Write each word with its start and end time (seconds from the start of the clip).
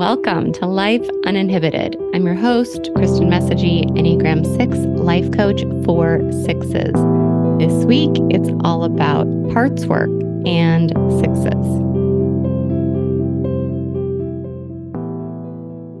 Welcome 0.00 0.52
to 0.54 0.66
Life 0.66 1.06
Uninhibited. 1.26 1.94
I'm 2.14 2.24
your 2.24 2.34
host, 2.34 2.88
Kristen 2.94 3.28
Messagey, 3.28 3.84
Enneagram 3.90 4.46
6 4.56 4.78
life 4.98 5.30
coach 5.32 5.60
for 5.84 6.22
sixes. 6.46 6.94
This 7.58 7.84
week, 7.84 8.12
it's 8.30 8.48
all 8.64 8.84
about 8.84 9.26
parts 9.52 9.84
work 9.84 10.08
and 10.46 10.88
sixes. 11.20 11.52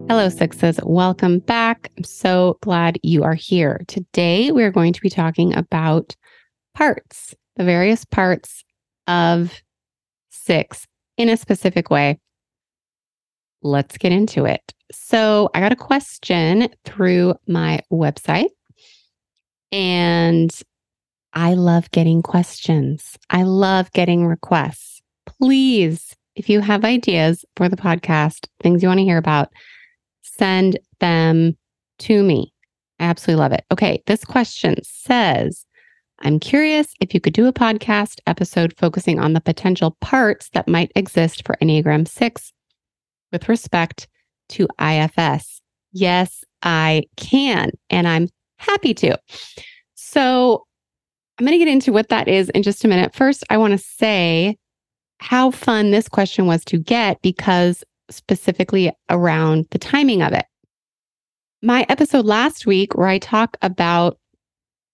Hello, 0.08 0.30
sixes. 0.30 0.80
Welcome 0.82 1.40
back. 1.40 1.90
I'm 1.98 2.04
so 2.04 2.56
glad 2.62 2.98
you 3.02 3.22
are 3.22 3.34
here. 3.34 3.82
Today, 3.86 4.50
we're 4.50 4.72
going 4.72 4.94
to 4.94 5.02
be 5.02 5.10
talking 5.10 5.54
about 5.54 6.16
parts, 6.74 7.34
the 7.56 7.64
various 7.64 8.06
parts 8.06 8.64
of 9.06 9.60
six 10.30 10.86
in 11.18 11.28
a 11.28 11.36
specific 11.36 11.90
way 11.90 12.18
let's 13.62 13.98
get 13.98 14.12
into 14.12 14.44
it. 14.44 14.72
So, 14.92 15.50
I 15.54 15.60
got 15.60 15.72
a 15.72 15.76
question 15.76 16.68
through 16.84 17.34
my 17.46 17.80
website, 17.92 18.50
and 19.70 20.50
I 21.32 21.54
love 21.54 21.90
getting 21.92 22.22
questions. 22.22 23.16
I 23.30 23.44
love 23.44 23.92
getting 23.92 24.26
requests. 24.26 25.00
Please, 25.26 26.16
if 26.34 26.48
you 26.48 26.60
have 26.60 26.84
ideas 26.84 27.44
for 27.56 27.68
the 27.68 27.76
podcast, 27.76 28.46
things 28.60 28.82
you 28.82 28.88
want 28.88 28.98
to 28.98 29.04
hear 29.04 29.18
about, 29.18 29.50
send 30.22 30.78
them 30.98 31.56
to 32.00 32.22
me. 32.22 32.52
I 32.98 33.04
absolutely 33.04 33.40
love 33.40 33.52
it. 33.52 33.64
Okay, 33.70 34.02
this 34.06 34.24
question 34.24 34.76
says, 34.82 35.66
I'm 36.20 36.38
curious 36.38 36.94
if 37.00 37.14
you 37.14 37.20
could 37.20 37.32
do 37.32 37.46
a 37.46 37.52
podcast 37.52 38.20
episode 38.26 38.74
focusing 38.76 39.18
on 39.18 39.32
the 39.32 39.40
potential 39.40 39.96
parts 40.00 40.50
that 40.50 40.68
might 40.68 40.92
exist 40.94 41.46
for 41.46 41.56
Enneagram 41.62 42.06
6 42.06 42.52
with 43.32 43.48
respect 43.48 44.08
to 44.50 44.68
IFS? 44.80 45.60
Yes, 45.92 46.44
I 46.62 47.04
can, 47.16 47.70
and 47.88 48.06
I'm 48.06 48.28
happy 48.58 48.94
to. 48.94 49.18
So, 49.94 50.64
I'm 51.38 51.46
going 51.46 51.58
to 51.58 51.64
get 51.64 51.72
into 51.72 51.92
what 51.92 52.10
that 52.10 52.28
is 52.28 52.50
in 52.50 52.62
just 52.62 52.84
a 52.84 52.88
minute. 52.88 53.14
First, 53.14 53.44
I 53.48 53.56
want 53.56 53.72
to 53.72 53.78
say 53.78 54.58
how 55.20 55.50
fun 55.50 55.90
this 55.90 56.06
question 56.06 56.46
was 56.46 56.64
to 56.66 56.78
get 56.78 57.20
because 57.22 57.82
specifically 58.10 58.92
around 59.08 59.66
the 59.70 59.78
timing 59.78 60.22
of 60.22 60.32
it. 60.32 60.44
My 61.62 61.86
episode 61.88 62.26
last 62.26 62.66
week, 62.66 62.94
where 62.94 63.08
I 63.08 63.18
talk 63.18 63.56
about 63.62 64.18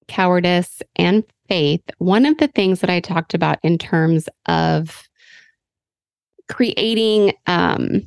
cowardice 0.09 0.83
and 0.97 1.25
faith, 1.49 1.83
one 1.99 2.27
of 2.27 2.39
the 2.39 2.49
things 2.49 2.81
that 2.81 2.91
I 2.91 3.01
talked 3.01 3.35
about 3.35 3.59
in 3.63 3.79
terms 3.79 4.29
of 4.47 5.09
creating 6.49 7.35
um, 7.47 8.03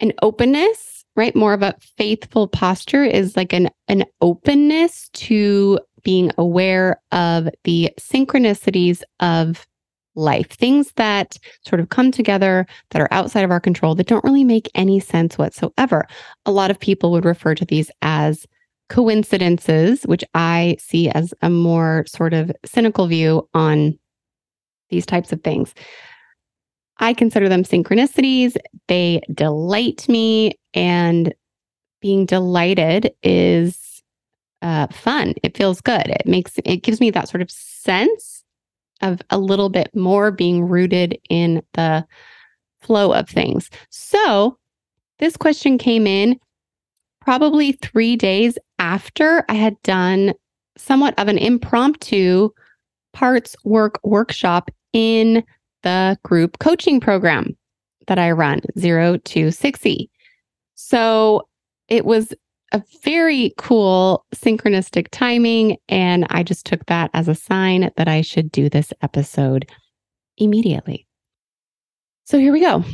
an 0.00 0.12
openness, 0.22 1.04
right? 1.16 1.34
More 1.34 1.52
of 1.52 1.62
a 1.62 1.74
faithful 1.96 2.48
posture 2.48 3.04
is 3.04 3.36
like 3.36 3.52
an 3.52 3.68
an 3.88 4.04
openness 4.20 5.08
to 5.14 5.78
being 6.02 6.30
aware 6.38 7.00
of 7.12 7.48
the 7.64 7.90
synchronicities 8.00 9.02
of 9.20 9.66
life, 10.14 10.48
things 10.50 10.92
that 10.96 11.38
sort 11.66 11.80
of 11.80 11.88
come 11.88 12.10
together 12.10 12.66
that 12.90 13.00
are 13.00 13.12
outside 13.12 13.44
of 13.44 13.50
our 13.50 13.60
control 13.60 13.94
that 13.94 14.06
don't 14.06 14.24
really 14.24 14.44
make 14.44 14.68
any 14.74 14.98
sense 15.00 15.38
whatsoever. 15.38 16.06
A 16.46 16.50
lot 16.50 16.70
of 16.70 16.80
people 16.80 17.10
would 17.12 17.24
refer 17.24 17.54
to 17.54 17.64
these 17.64 17.90
as 18.02 18.46
coincidences, 18.88 20.02
which 20.02 20.24
I 20.34 20.76
see 20.80 21.08
as 21.10 21.32
a 21.42 21.48
more 21.48 22.04
sort 22.06 22.34
of 22.34 22.50
cynical 22.64 23.06
view 23.06 23.48
on 23.54 23.98
these 24.90 25.06
types 25.06 25.32
of 25.32 25.42
things. 25.42 25.74
I 27.00 27.14
consider 27.14 27.48
them 27.48 27.64
synchronicities. 27.64 28.56
They 28.88 29.22
delight 29.32 30.08
me, 30.08 30.52
and 30.74 31.34
being 32.00 32.26
delighted 32.26 33.12
is 33.22 34.02
uh, 34.62 34.86
fun. 34.88 35.34
It 35.42 35.56
feels 35.56 35.80
good. 35.80 36.06
It 36.06 36.26
makes 36.26 36.58
it 36.64 36.82
gives 36.82 37.00
me 37.00 37.10
that 37.10 37.28
sort 37.28 37.42
of 37.42 37.50
sense 37.50 38.44
of 39.02 39.22
a 39.30 39.38
little 39.38 39.70
bit 39.70 39.94
more 39.94 40.30
being 40.30 40.64
rooted 40.68 41.18
in 41.30 41.62
the 41.72 42.06
flow 42.82 43.12
of 43.12 43.28
things. 43.28 43.70
So 43.88 44.58
this 45.18 45.36
question 45.36 45.78
came 45.78 46.06
in 46.06 46.38
probably 47.20 47.72
three 47.72 48.16
days 48.16 48.58
after 48.78 49.44
I 49.48 49.54
had 49.54 49.80
done 49.82 50.34
somewhat 50.76 51.18
of 51.18 51.28
an 51.28 51.38
impromptu 51.38 52.50
parts 53.12 53.56
work 53.64 53.98
workshop 54.02 54.70
in 54.92 55.44
the 55.82 56.18
group 56.22 56.58
coaching 56.58 57.00
program 57.00 57.56
that 58.06 58.18
I 58.18 58.30
run, 58.32 58.60
Zero 58.78 59.16
to 59.16 59.48
Sixy. 59.48 60.08
So 60.74 61.48
it 61.88 62.04
was 62.04 62.32
a 62.72 62.82
very 63.02 63.52
cool 63.58 64.24
synchronistic 64.34 65.08
timing. 65.10 65.76
And 65.88 66.26
I 66.30 66.42
just 66.42 66.66
took 66.66 66.86
that 66.86 67.10
as 67.14 67.28
a 67.28 67.34
sign 67.34 67.90
that 67.96 68.08
I 68.08 68.20
should 68.20 68.50
do 68.52 68.68
this 68.68 68.92
episode 69.02 69.68
immediately. 70.38 71.06
So 72.24 72.38
here 72.38 72.52
we 72.52 72.60
go. 72.60 72.84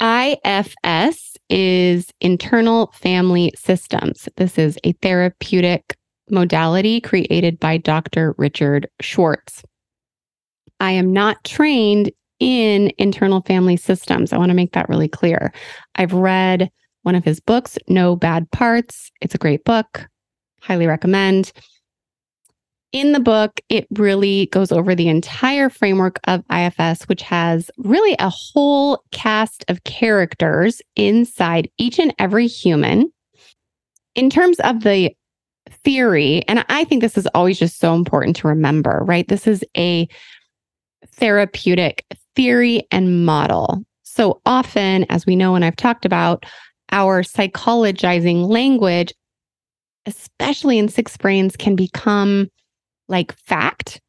IFS 0.00 1.36
is 1.50 2.06
internal 2.20 2.92
family 2.94 3.52
systems. 3.56 4.28
This 4.36 4.58
is 4.58 4.78
a 4.84 4.92
therapeutic 4.92 5.96
modality 6.30 7.00
created 7.00 7.60
by 7.60 7.76
Dr. 7.76 8.34
Richard 8.38 8.88
Schwartz. 9.00 9.62
I 10.80 10.92
am 10.92 11.12
not 11.12 11.44
trained 11.44 12.10
in 12.38 12.92
internal 12.98 13.40
family 13.42 13.76
systems. 13.76 14.32
I 14.32 14.38
want 14.38 14.50
to 14.50 14.56
make 14.56 14.72
that 14.72 14.88
really 14.88 15.08
clear. 15.08 15.52
I've 15.96 16.12
read 16.12 16.70
one 17.02 17.14
of 17.14 17.24
his 17.24 17.40
books, 17.40 17.78
No 17.88 18.16
Bad 18.16 18.50
Parts. 18.50 19.10
It's 19.20 19.34
a 19.34 19.38
great 19.38 19.64
book. 19.64 20.06
Highly 20.60 20.86
recommend. 20.86 21.52
In 22.92 23.12
the 23.12 23.20
book, 23.20 23.60
it 23.68 23.86
really 23.90 24.46
goes 24.46 24.72
over 24.72 24.94
the 24.94 25.08
entire 25.08 25.68
framework 25.68 26.18
of 26.24 26.44
IFS, 26.50 27.04
which 27.04 27.22
has 27.22 27.70
really 27.78 28.16
a 28.18 28.30
whole 28.30 29.02
cast 29.12 29.64
of 29.68 29.84
characters 29.84 30.80
inside 30.94 31.70
each 31.78 31.98
and 31.98 32.14
every 32.18 32.46
human. 32.46 33.12
In 34.14 34.30
terms 34.30 34.58
of 34.60 34.82
the 34.82 35.14
theory, 35.84 36.42
and 36.48 36.64
I 36.68 36.84
think 36.84 37.02
this 37.02 37.18
is 37.18 37.28
always 37.34 37.58
just 37.58 37.78
so 37.78 37.94
important 37.94 38.36
to 38.36 38.48
remember, 38.48 39.02
right? 39.04 39.28
This 39.28 39.46
is 39.46 39.64
a 39.76 40.08
therapeutic 41.16 42.04
theory 42.36 42.86
and 42.90 43.24
model. 43.24 43.82
So 44.02 44.40
often, 44.46 45.04
as 45.08 45.26
we 45.26 45.34
know, 45.34 45.54
and 45.54 45.64
I've 45.64 45.76
talked 45.76 46.04
about, 46.04 46.44
our 46.92 47.22
psychologizing 47.22 48.46
language, 48.46 49.12
especially 50.06 50.78
in 50.78 50.88
six 50.88 51.16
brains, 51.16 51.56
can 51.56 51.74
become 51.74 52.48
like 53.08 53.36
fact. 53.36 54.00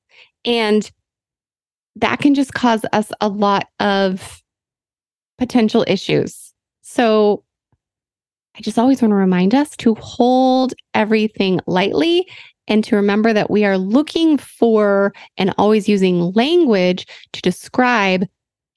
And 0.46 0.90
that 1.96 2.20
can 2.20 2.36
just 2.36 2.54
cause 2.54 2.86
us 2.94 3.12
a 3.20 3.28
lot 3.28 3.68
of 3.80 4.42
potential 5.38 5.84
issues. 5.88 6.54
So 6.82 7.44
I 8.56 8.62
just 8.62 8.80
always 8.80 9.02
want 9.02 9.12
to 9.12 9.16
remind 9.16 9.54
us 9.54 9.76
to 9.78 9.96
hold 9.96 10.74
everything 10.94 11.60
lightly 11.68 12.28
and 12.68 12.84
to 12.84 12.96
remember 12.96 13.34
that 13.34 13.50
we 13.50 13.66
are 13.66 13.78
looking 13.78 14.38
for 14.38 15.14
and 15.38 15.54
always 15.58 15.90
using 15.90 16.34
language 16.34 17.06
to 17.34 17.42
describe 17.42 18.26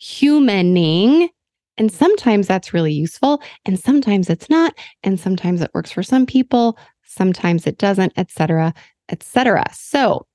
humaning. 0.01 1.29
And 1.77 1.91
sometimes 1.91 2.47
that's 2.47 2.75
really 2.75 2.93
useful, 2.93 3.41
and 3.65 3.79
sometimes 3.79 4.29
it's 4.29 4.51
not, 4.51 4.75
and 5.03 5.19
sometimes 5.19 5.63
it 5.63 5.71
works 5.73 5.91
for 5.91 6.03
some 6.03 6.27
people, 6.27 6.79
sometimes 7.05 7.67
it 7.67 7.79
doesn't, 7.79 8.13
etc., 8.19 8.75
etc. 9.09 9.65
So, 9.73 10.27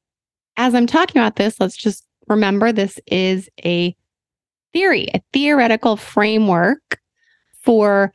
as 0.58 0.74
I'm 0.74 0.88
talking 0.88 1.22
about 1.22 1.36
this, 1.36 1.60
let's 1.60 1.78
just 1.78 2.06
remember 2.28 2.72
this 2.72 3.00
is 3.08 3.50
a 3.64 3.96
theory, 4.74 5.08
a 5.14 5.22
theoretical 5.34 5.98
framework 5.98 7.00
for 7.62 8.12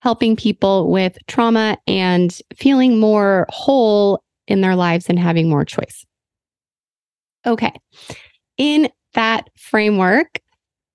helping 0.00 0.34
people 0.34 0.90
with 0.90 1.16
trauma 1.28 1.78
and 1.86 2.36
feeling 2.56 2.98
more 2.98 3.46
whole 3.50 4.22
in 4.46 4.60
their 4.60 4.76
lives 4.76 5.08
and 5.08 5.18
having 5.18 5.48
more 5.48 5.64
choice. 5.64 6.04
Okay. 7.46 7.72
In 8.56 8.90
that 9.14 9.48
framework, 9.56 10.40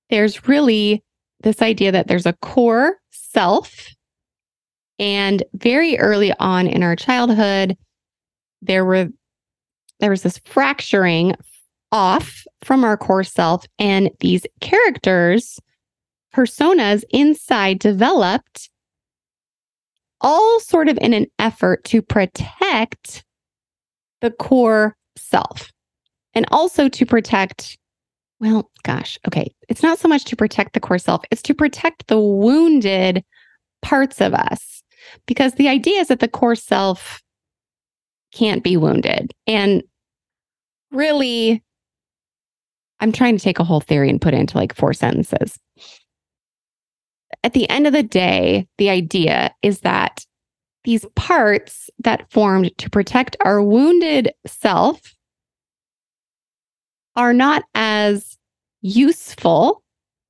there's 0.10 0.48
really 0.48 1.04
this 1.42 1.62
idea 1.62 1.92
that 1.92 2.08
there's 2.08 2.26
a 2.26 2.38
core 2.42 2.98
self. 3.12 3.90
And 5.00 5.44
very 5.54 5.98
early 6.00 6.34
on 6.40 6.68
in 6.68 6.82
our 6.82 6.96
childhood, 6.96 7.78
there 8.62 8.84
were 8.86 9.10
there 10.00 10.10
was 10.10 10.24
this 10.24 10.40
fracturing 10.46 11.36
off 11.92 12.44
from 12.64 12.84
our 12.84 12.98
core 12.98 13.24
self 13.24 13.66
and 13.80 14.10
these 14.20 14.46
characters 14.62 15.60
personas 16.36 17.04
inside 17.10 17.80
developed 17.80 18.70
all 20.22 20.60
sort 20.60 20.90
of 20.90 20.98
in 21.02 21.14
an 21.14 21.26
effort 21.40 21.84
to 21.86 22.02
protect 22.02 23.24
the 24.22 24.32
core 24.32 24.96
self 25.18 25.72
and 26.34 26.46
also 26.52 26.88
to 26.90 27.06
protect 27.06 27.78
well 28.40 28.70
gosh 28.84 29.18
okay 29.28 29.52
it's 29.70 29.84
not 29.84 29.98
so 29.98 30.08
much 30.08 30.26
to 30.26 30.36
protect 30.36 30.74
the 30.74 30.80
core 30.80 31.00
self 31.00 31.24
it's 31.32 31.42
to 31.42 31.54
protect 31.54 32.08
the 32.08 32.20
wounded 32.20 33.24
parts 33.82 34.22
of 34.22 34.34
us 34.34 34.84
because 35.26 35.54
the 35.54 35.68
idea 35.68 36.00
is 36.00 36.08
that 36.08 36.20
the 36.20 36.28
core 36.28 36.56
self 36.56 37.22
can't 38.34 38.64
be 38.64 38.78
wounded. 38.78 39.34
And 39.46 39.84
really, 40.92 41.64
I'm 43.00 43.12
trying 43.12 43.38
to 43.38 43.44
take 43.44 43.60
a 43.60 43.64
whole 43.64 43.80
theory 43.80 44.10
and 44.10 44.22
put 44.22 44.34
it 44.34 44.40
into 44.40 44.58
like 44.58 44.76
four 44.76 44.94
sentences. 44.94 45.58
At 47.44 47.54
the 47.54 47.70
end 47.70 47.88
of 47.88 47.94
the 47.94 48.04
day, 48.04 48.68
the 48.78 48.90
idea 48.90 49.54
is 49.62 49.82
that 49.82 50.26
these 50.88 51.06
parts 51.16 51.90
that 52.00 52.32
formed 52.32 52.72
to 52.78 52.90
protect 52.90 53.36
our 53.44 53.62
wounded 53.62 54.32
self 54.46 55.18
are 57.18 57.34
not 57.34 57.66
as 57.76 58.38
useful 58.80 59.84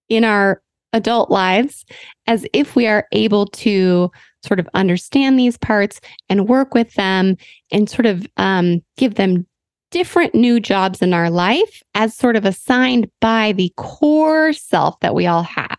in 0.09 0.23
our 0.23 0.63
adult 0.93 1.29
lives 1.29 1.85
as 2.25 2.43
if 2.53 2.75
we 2.75 2.87
are 2.87 3.05
able 3.11 3.45
to 3.45 4.09
sort 4.43 4.59
of 4.59 4.67
understand 4.73 5.37
these 5.37 5.59
parts 5.59 6.01
and 6.27 6.49
work 6.49 6.73
with 6.73 6.91
them 6.95 7.37
and 7.71 7.87
sort 7.87 8.07
of 8.07 8.25
um, 8.37 8.81
give 8.95 9.13
them 9.13 9.45
different 9.91 10.33
new 10.33 10.59
jobs 10.59 11.03
in 11.03 11.13
our 11.13 11.29
life 11.29 11.83
as 11.93 12.15
sort 12.15 12.35
of 12.35 12.45
assigned 12.45 13.07
by 13.21 13.51
the 13.51 13.71
core 13.77 14.53
self 14.53 14.99
that 15.01 15.13
we 15.13 15.27
all 15.27 15.43
have. 15.43 15.77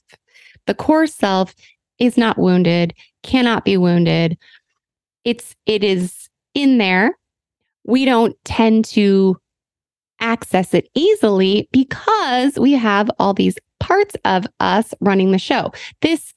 The 0.66 0.74
core 0.74 1.08
self 1.08 1.52
is 1.98 2.16
not 2.16 2.38
wounded, 2.38 2.94
cannot 3.24 3.64
be 3.64 3.76
wounded. 3.76 4.38
It's 5.25 5.55
it 5.67 5.85
is 5.85 6.29
in 6.55 6.79
there. 6.79 7.17
We 7.85 8.05
don't 8.05 8.37
tend 8.44 8.85
to 8.87 9.37
access 10.20 10.75
it 10.75 10.88
easily 10.94 11.69
because 11.73 12.59
we 12.59 12.73
have 12.73 13.11
all 13.19 13.35
these 13.35 13.56
parts 13.81 14.17
of 14.25 14.47
us 14.61 14.93
running 15.00 15.31
the 15.31 15.38
show. 15.38 15.73
This 16.03 16.35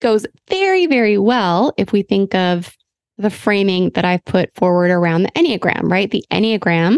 goes 0.00 0.26
very, 0.48 0.86
very 0.86 1.18
well 1.18 1.72
if 1.76 1.92
we 1.92 2.02
think 2.02 2.34
of 2.34 2.76
the 3.18 3.30
framing 3.30 3.90
that 3.90 4.04
I've 4.04 4.24
put 4.24 4.54
forward 4.54 4.90
around 4.90 5.22
the 5.22 5.30
Enneagram, 5.32 5.90
right? 5.90 6.10
The 6.10 6.24
Enneagram 6.30 6.96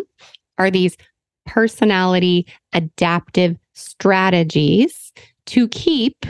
are 0.59 0.71
these 0.71 0.97
personality 1.47 2.47
adaptive 2.73 3.57
strategies 3.75 5.13
to 5.47 5.69
keep 5.69 6.27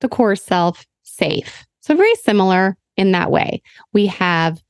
the 0.00 0.08
core 0.08 0.36
self 0.36 0.86
safe. 1.02 1.66
So, 1.80 1.94
very 1.94 2.14
similar 2.16 2.76
in 2.96 3.12
that 3.12 3.30
way. 3.30 3.62
We 3.92 4.06
have 4.06 4.62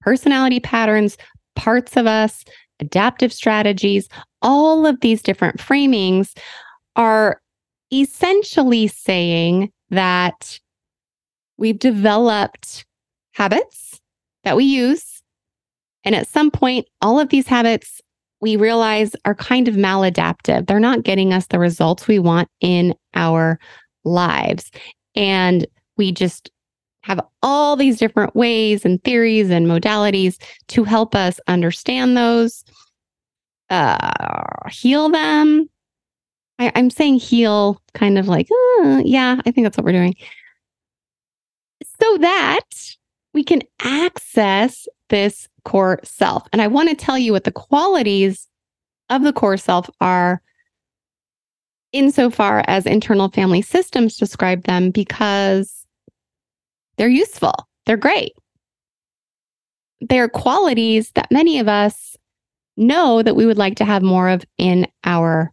personality 0.00 0.60
patterns, 0.60 1.16
parts 1.56 1.96
of 1.96 2.06
us, 2.06 2.44
adaptive 2.80 3.32
strategies, 3.32 4.08
all 4.42 4.86
of 4.86 5.00
these 5.00 5.22
different 5.22 5.58
framings 5.58 6.36
are 6.96 7.40
essentially 7.92 8.88
saying 8.88 9.70
that 9.90 10.58
we've 11.56 11.78
developed 11.78 12.84
habits 13.34 14.00
that 14.44 14.56
we 14.56 14.64
use. 14.64 15.22
And 16.04 16.14
at 16.14 16.26
some 16.26 16.50
point, 16.50 16.86
all 17.00 17.20
of 17.20 17.28
these 17.28 17.46
habits 17.46 18.00
we 18.40 18.56
realize 18.56 19.14
are 19.24 19.36
kind 19.36 19.68
of 19.68 19.76
maladaptive. 19.76 20.66
They're 20.66 20.80
not 20.80 21.04
getting 21.04 21.32
us 21.32 21.46
the 21.46 21.60
results 21.60 22.08
we 22.08 22.18
want 22.18 22.48
in 22.60 22.94
our 23.14 23.60
lives. 24.04 24.72
And 25.14 25.64
we 25.96 26.10
just 26.10 26.50
have 27.02 27.20
all 27.42 27.76
these 27.76 27.98
different 27.98 28.34
ways 28.34 28.84
and 28.84 29.02
theories 29.04 29.50
and 29.50 29.66
modalities 29.66 30.40
to 30.68 30.84
help 30.84 31.14
us 31.14 31.40
understand 31.48 32.16
those, 32.16 32.64
uh, 33.70 34.68
heal 34.70 35.08
them. 35.08 35.68
I, 36.58 36.66
am 36.74 36.90
saying 36.90 37.18
heal 37.18 37.80
kind 37.94 38.18
of 38.18 38.28
like, 38.28 38.48
uh, 38.80 39.02
yeah, 39.04 39.40
I 39.44 39.50
think 39.50 39.64
that's 39.64 39.76
what 39.76 39.84
we're 39.84 39.92
doing. 39.92 40.14
So 42.00 42.18
that 42.18 42.70
we 43.34 43.42
can 43.42 43.62
access 43.80 44.86
this 45.08 45.48
core 45.64 46.00
self. 46.04 46.46
And 46.52 46.62
I 46.62 46.66
want 46.68 46.88
to 46.88 46.94
tell 46.94 47.18
you 47.18 47.32
what 47.32 47.44
the 47.44 47.52
qualities 47.52 48.48
of 49.10 49.22
the 49.22 49.32
core 49.32 49.56
self 49.56 49.90
are 50.00 50.40
insofar 51.92 52.64
as 52.66 52.86
internal 52.86 53.28
family 53.28 53.62
systems 53.62 54.16
describe 54.16 54.64
them 54.64 54.90
because 54.90 55.81
they're 56.96 57.08
useful, 57.08 57.54
they're 57.86 57.96
great. 57.96 58.32
They're 60.00 60.28
qualities 60.28 61.12
that 61.14 61.30
many 61.30 61.58
of 61.58 61.68
us 61.68 62.16
know 62.76 63.22
that 63.22 63.36
we 63.36 63.46
would 63.46 63.58
like 63.58 63.76
to 63.76 63.84
have 63.84 64.02
more 64.02 64.28
of 64.28 64.44
in 64.58 64.86
our 65.04 65.52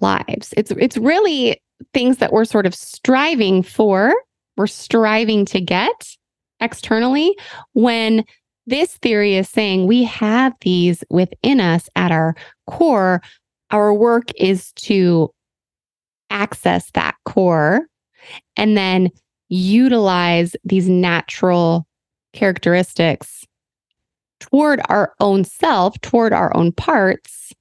lives. 0.00 0.52
It's 0.56 0.70
it's 0.72 0.96
really 0.96 1.60
things 1.92 2.18
that 2.18 2.32
we're 2.32 2.44
sort 2.44 2.66
of 2.66 2.74
striving 2.74 3.62
for, 3.62 4.14
we're 4.56 4.66
striving 4.66 5.44
to 5.46 5.60
get 5.60 6.16
externally 6.60 7.36
when 7.72 8.24
this 8.66 8.96
theory 8.98 9.34
is 9.36 9.48
saying 9.48 9.86
we 9.86 10.04
have 10.04 10.54
these 10.62 11.04
within 11.10 11.60
us 11.60 11.88
at 11.96 12.10
our 12.10 12.34
core. 12.66 13.20
Our 13.70 13.92
work 13.92 14.30
is 14.36 14.72
to 14.72 15.30
access 16.30 16.90
that 16.92 17.14
core 17.24 17.86
and 18.56 18.76
then 18.76 19.10
utilize 19.48 20.56
these 20.64 20.88
natural 20.88 21.86
characteristics 22.32 23.46
toward 24.40 24.80
our 24.88 25.14
own 25.20 25.44
self, 25.44 25.98
toward 26.00 26.32
our 26.32 26.54
own 26.56 26.72
parts. 26.72 27.52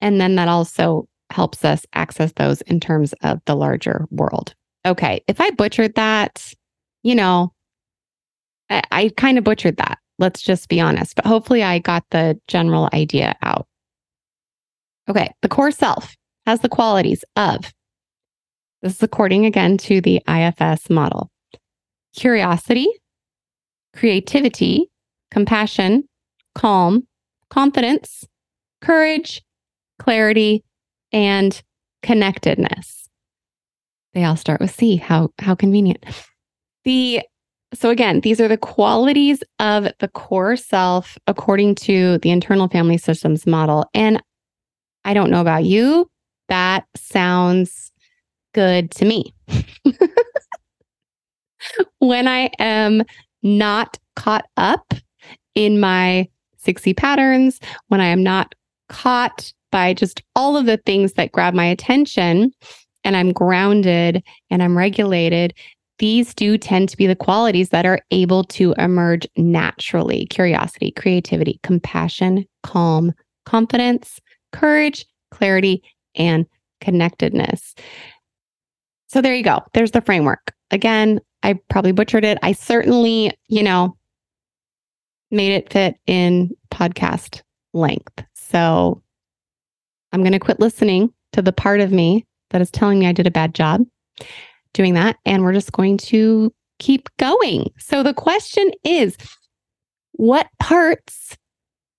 And 0.00 0.20
then 0.20 0.36
that 0.36 0.48
also 0.48 1.08
helps 1.30 1.64
us 1.64 1.84
access 1.94 2.32
those 2.32 2.60
in 2.62 2.80
terms 2.80 3.14
of 3.22 3.40
the 3.46 3.54
larger 3.54 4.06
world. 4.10 4.54
Okay. 4.86 5.22
If 5.28 5.40
I 5.40 5.50
butchered 5.50 5.94
that, 5.94 6.52
you 7.02 7.14
know, 7.14 7.52
I, 8.70 8.82
I 8.90 9.08
kind 9.16 9.38
of 9.38 9.44
butchered 9.44 9.76
that. 9.76 9.98
Let's 10.18 10.42
just 10.42 10.68
be 10.68 10.80
honest, 10.80 11.14
but 11.14 11.26
hopefully 11.26 11.62
I 11.62 11.78
got 11.78 12.04
the 12.10 12.40
general 12.48 12.88
idea 12.92 13.36
out. 13.42 13.66
Okay. 15.08 15.32
The 15.42 15.48
core 15.48 15.70
self 15.70 16.16
has 16.46 16.60
the 16.60 16.68
qualities 16.68 17.24
of 17.36 17.72
this 18.82 18.96
is 18.96 19.02
according 19.02 19.46
again 19.46 19.76
to 19.78 20.00
the 20.00 20.22
IFS 20.28 20.90
model 20.90 21.30
curiosity, 22.16 22.88
creativity, 23.94 24.90
compassion, 25.30 26.04
calm, 26.54 27.06
confidence, 27.50 28.24
courage, 28.80 29.42
clarity, 29.98 30.64
and 31.12 31.62
connectedness. 32.02 33.08
They 34.14 34.24
all 34.24 34.36
start 34.36 34.60
with 34.60 34.74
C. 34.74 34.96
How 34.96 35.30
how 35.38 35.54
convenient. 35.54 36.04
The 36.84 37.22
so 37.74 37.90
again, 37.90 38.20
these 38.20 38.40
are 38.40 38.48
the 38.48 38.56
qualities 38.56 39.42
of 39.58 39.88
the 39.98 40.08
core 40.08 40.56
self 40.56 41.18
according 41.26 41.74
to 41.74 42.18
the 42.18 42.30
internal 42.30 42.68
family 42.68 42.96
systems 42.96 43.46
model. 43.46 43.84
And 43.92 44.22
I 45.04 45.12
don't 45.14 45.30
know 45.30 45.40
about 45.40 45.64
you, 45.64 46.10
that 46.48 46.84
sounds 46.96 47.92
good 48.52 48.90
to 48.92 49.04
me. 49.04 49.34
when 51.98 52.28
I 52.28 52.50
am 52.58 53.02
not 53.42 53.98
caught 54.16 54.46
up 54.56 54.94
in 55.54 55.80
my 55.80 56.28
6C 56.66 56.96
patterns, 56.96 57.60
when 57.88 58.00
I 58.00 58.06
am 58.06 58.22
not 58.22 58.54
caught 58.88 59.52
by 59.70 59.94
just 59.94 60.22
all 60.34 60.56
of 60.56 60.66
the 60.66 60.78
things 60.78 61.14
that 61.14 61.32
grab 61.32 61.54
my 61.54 61.66
attention 61.66 62.52
and 63.04 63.16
I'm 63.16 63.32
grounded 63.32 64.22
and 64.50 64.62
I'm 64.62 64.76
regulated, 64.76 65.54
these 65.98 66.32
do 66.34 66.56
tend 66.56 66.88
to 66.88 66.96
be 66.96 67.06
the 67.06 67.16
qualities 67.16 67.70
that 67.70 67.84
are 67.84 68.00
able 68.10 68.44
to 68.44 68.72
emerge 68.78 69.26
naturally 69.36 70.26
curiosity, 70.26 70.92
creativity, 70.92 71.58
compassion, 71.62 72.44
calm, 72.62 73.12
confidence, 73.46 74.20
courage, 74.52 75.04
clarity, 75.30 75.82
and 76.14 76.46
connectedness. 76.80 77.74
So 79.08 79.20
there 79.20 79.34
you 79.34 79.42
go. 79.42 79.62
There's 79.74 79.90
the 79.90 80.00
framework. 80.00 80.52
Again, 80.70 81.20
I 81.42 81.58
probably 81.70 81.92
butchered 81.92 82.24
it. 82.24 82.38
I 82.42 82.52
certainly, 82.52 83.32
you 83.48 83.62
know, 83.62 83.96
made 85.30 85.52
it 85.52 85.72
fit 85.72 85.96
in 86.06 86.50
podcast 86.70 87.42
length. 87.72 88.24
So 88.34 89.02
I'm 90.12 90.20
going 90.20 90.32
to 90.32 90.38
quit 90.38 90.60
listening 90.60 91.12
to 91.32 91.42
the 91.42 91.52
part 91.52 91.80
of 91.80 91.92
me 91.92 92.26
that 92.50 92.60
is 92.60 92.70
telling 92.70 92.98
me 92.98 93.06
I 93.06 93.12
did 93.12 93.26
a 93.26 93.30
bad 93.30 93.54
job 93.54 93.82
doing 94.72 94.94
that. 94.94 95.16
And 95.24 95.42
we're 95.42 95.52
just 95.52 95.72
going 95.72 95.98
to 95.98 96.52
keep 96.78 97.08
going. 97.18 97.70
So 97.78 98.02
the 98.02 98.14
question 98.14 98.70
is 98.84 99.16
what 100.12 100.48
parts 100.60 101.36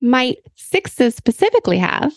might 0.01 0.37
sixes 0.55 1.15
specifically 1.15 1.77
have 1.77 2.13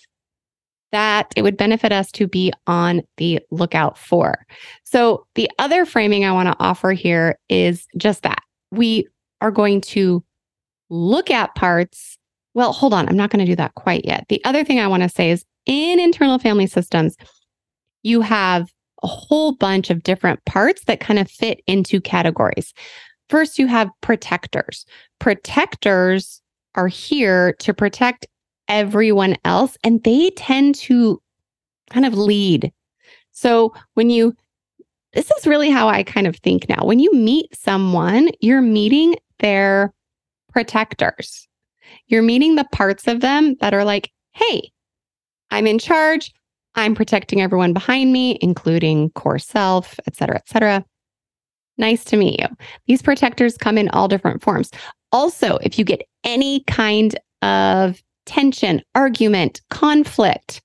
that 0.92 1.32
it 1.37 1.42
would 1.42 1.56
benefit 1.56 1.90
us 1.92 2.12
to 2.12 2.26
be 2.26 2.52
on 2.66 3.02
the 3.16 3.40
lookout 3.50 3.99
for? 3.99 4.46
So 4.84 5.26
the 5.34 5.50
other 5.58 5.84
framing 5.84 6.25
I 6.25 6.32
want 6.32 6.49
to 6.49 6.56
offer 6.61 6.92
here 6.92 7.38
is 7.49 7.87
just 7.96 8.22
that 8.22 8.42
we 8.70 9.08
are 9.40 9.50
going 9.50 9.80
to 9.80 10.22
look 10.90 11.30
at 11.30 11.54
parts. 11.54 12.18
Well, 12.54 12.72
hold 12.72 12.94
on. 12.94 13.08
I'm 13.08 13.16
not 13.16 13.30
going 13.30 13.44
to 13.44 13.50
do 13.50 13.56
that 13.56 13.75
quite 13.75 14.04
yet. 14.04 14.26
The 14.28 14.44
other 14.44 14.64
thing 14.64 14.78
I 14.78 14.87
want 14.87 15.02
to 15.02 15.08
say 15.08 15.30
is 15.30 15.44
in 15.66 15.99
internal 15.99 16.38
family 16.38 16.66
systems, 16.66 17.16
you 18.02 18.20
have 18.20 18.68
a 19.02 19.06
whole 19.06 19.52
bunch 19.52 19.90
of 19.90 20.02
different 20.02 20.44
parts 20.44 20.84
that 20.84 21.00
kind 21.00 21.18
of 21.18 21.30
fit 21.30 21.61
into 21.66 22.00
categories. 22.00 22.72
First, 23.28 23.58
you 23.58 23.66
have 23.66 23.88
protectors. 24.00 24.84
Protectors 25.18 26.42
are 26.75 26.88
here 26.88 27.54
to 27.54 27.75
protect 27.75 28.26
everyone 28.69 29.37
else, 29.45 29.76
and 29.85 30.02
they 30.04 30.31
tend 30.31 30.75
to 30.76 31.21
kind 31.90 32.07
of 32.07 32.14
lead. 32.14 32.73
So 33.33 33.75
when 33.95 34.11
you 34.11 34.35
this 35.12 35.31
is 35.31 35.47
really 35.47 35.71
how 35.71 35.88
I 35.88 36.02
kind 36.02 36.26
of 36.26 36.37
think 36.37 36.69
now. 36.69 36.85
When 36.85 36.99
you 36.99 37.12
meet 37.12 37.54
someone, 37.54 38.31
you're 38.40 38.62
meeting 38.62 39.16
their 39.40 39.92
protectors. 40.50 41.47
You're 42.07 42.23
meeting 42.23 42.54
the 42.54 42.66
parts 42.73 43.07
of 43.07 43.21
them 43.21 43.54
that 43.61 43.75
are 43.75 43.85
like, 43.85 44.11
hey, 44.33 44.71
I'm 45.50 45.66
in 45.66 45.78
charge. 45.78 46.33
I'm 46.75 46.95
protecting 46.95 47.42
everyone 47.42 47.75
behind 47.75 48.12
me, 48.12 48.38
including 48.40 49.11
core 49.11 49.38
self, 49.38 50.00
et 50.07 50.16
cetera, 50.16 50.37
et 50.37 50.49
cetera. 50.49 50.85
Nice 51.76 52.04
to 52.04 52.16
meet 52.16 52.40
you. 52.40 52.47
These 52.87 53.02
protectors 53.02 53.59
come 53.59 53.76
in 53.76 53.90
all 53.90 54.09
different 54.09 54.42
forms. 54.42 54.71
Also, 55.11 55.59
if 55.59 55.78
you 55.78 55.85
get 55.85 56.02
any 56.25 56.64
kind 56.64 57.19
of 57.42 58.02
tension, 58.26 58.83
argument, 58.95 59.61
conflict, 59.71 60.62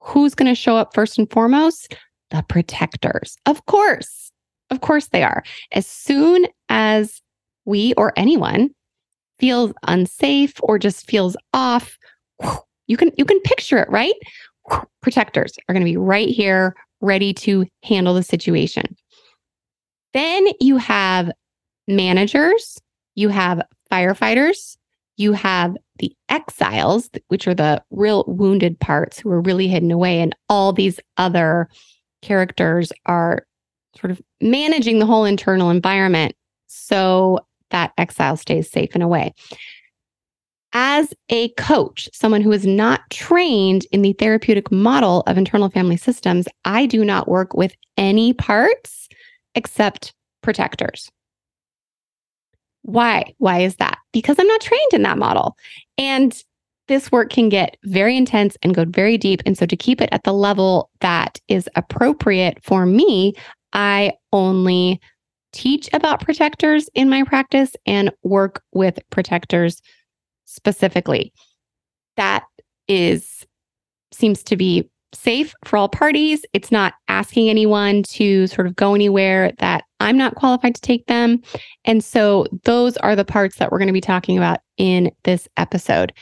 who's 0.00 0.34
going 0.34 0.50
to 0.50 0.54
show 0.54 0.76
up 0.76 0.94
first 0.94 1.18
and 1.18 1.30
foremost? 1.30 1.94
The 2.30 2.42
protectors. 2.48 3.36
Of 3.46 3.64
course. 3.66 4.30
Of 4.70 4.80
course 4.80 5.08
they 5.08 5.22
are. 5.22 5.42
As 5.72 5.86
soon 5.86 6.46
as 6.68 7.20
we 7.64 7.94
or 7.94 8.12
anyone 8.16 8.70
feels 9.38 9.72
unsafe 9.86 10.54
or 10.62 10.78
just 10.78 11.06
feels 11.06 11.36
off, 11.52 11.98
you 12.86 12.96
can 12.96 13.10
you 13.16 13.24
can 13.24 13.40
picture 13.40 13.78
it, 13.78 13.90
right? 13.90 14.14
Protectors 15.02 15.52
are 15.68 15.74
going 15.74 15.84
to 15.84 15.90
be 15.90 15.96
right 15.96 16.28
here 16.28 16.74
ready 17.00 17.34
to 17.34 17.66
handle 17.82 18.14
the 18.14 18.22
situation. 18.22 18.96
Then 20.14 20.46
you 20.60 20.76
have 20.76 21.30
managers, 21.88 22.78
you 23.14 23.28
have 23.28 23.62
firefighters, 23.90 24.76
you 25.16 25.32
have 25.32 25.76
the 26.02 26.14
exiles, 26.28 27.08
which 27.28 27.48
are 27.48 27.54
the 27.54 27.82
real 27.90 28.24
wounded 28.26 28.78
parts 28.80 29.18
who 29.18 29.30
are 29.30 29.40
really 29.40 29.68
hidden 29.68 29.90
away, 29.90 30.20
and 30.20 30.36
all 30.48 30.72
these 30.72 31.00
other 31.16 31.68
characters 32.20 32.92
are 33.06 33.46
sort 33.98 34.10
of 34.10 34.20
managing 34.40 34.98
the 34.98 35.06
whole 35.06 35.24
internal 35.24 35.70
environment 35.70 36.34
so 36.66 37.38
that 37.70 37.92
exile 37.96 38.36
stays 38.36 38.70
safe 38.70 38.90
and 38.94 39.02
away. 39.02 39.32
As 40.72 41.14
a 41.28 41.50
coach, 41.50 42.08
someone 42.12 42.40
who 42.40 42.50
is 42.50 42.66
not 42.66 43.02
trained 43.10 43.86
in 43.92 44.02
the 44.02 44.14
therapeutic 44.14 44.72
model 44.72 45.22
of 45.26 45.38
internal 45.38 45.68
family 45.68 45.96
systems, 45.96 46.48
I 46.64 46.86
do 46.86 47.04
not 47.04 47.28
work 47.28 47.54
with 47.54 47.74
any 47.96 48.32
parts 48.32 49.08
except 49.54 50.14
protectors. 50.42 51.10
Why? 52.82 53.34
Why 53.38 53.60
is 53.60 53.76
that? 53.76 53.98
Because 54.12 54.36
I'm 54.38 54.46
not 54.46 54.60
trained 54.60 54.92
in 54.92 55.02
that 55.02 55.18
model. 55.18 55.56
And 55.98 56.36
this 56.88 57.12
work 57.12 57.30
can 57.30 57.48
get 57.48 57.76
very 57.84 58.16
intense 58.16 58.56
and 58.62 58.74
go 58.74 58.84
very 58.84 59.16
deep. 59.16 59.42
And 59.46 59.56
so, 59.56 59.66
to 59.66 59.76
keep 59.76 60.00
it 60.00 60.08
at 60.12 60.24
the 60.24 60.34
level 60.34 60.90
that 61.00 61.40
is 61.48 61.68
appropriate 61.76 62.58
for 62.62 62.86
me, 62.86 63.34
I 63.72 64.12
only 64.32 65.00
teach 65.52 65.88
about 65.92 66.20
protectors 66.20 66.88
in 66.94 67.08
my 67.08 67.22
practice 67.24 67.72
and 67.86 68.10
work 68.22 68.62
with 68.72 68.98
protectors 69.10 69.80
specifically. 70.44 71.32
That 72.16 72.44
is 72.88 73.46
seems 74.12 74.42
to 74.44 74.56
be 74.56 74.90
safe 75.14 75.54
for 75.64 75.76
all 75.76 75.88
parties. 75.88 76.44
It's 76.52 76.72
not 76.72 76.94
asking 77.08 77.48
anyone 77.48 78.02
to 78.04 78.46
sort 78.46 78.66
of 78.66 78.76
go 78.76 78.94
anywhere 78.94 79.52
that 79.58 79.84
I'm 80.00 80.16
not 80.16 80.34
qualified 80.34 80.74
to 80.74 80.80
take 80.80 81.06
them. 81.06 81.42
And 81.84 82.02
so 82.02 82.46
those 82.64 82.96
are 82.98 83.14
the 83.14 83.24
parts 83.24 83.56
that 83.56 83.70
we're 83.70 83.78
going 83.78 83.88
to 83.88 83.92
be 83.92 84.00
talking 84.00 84.36
about 84.36 84.60
in 84.78 85.10
this 85.24 85.48
episode. 85.56 86.12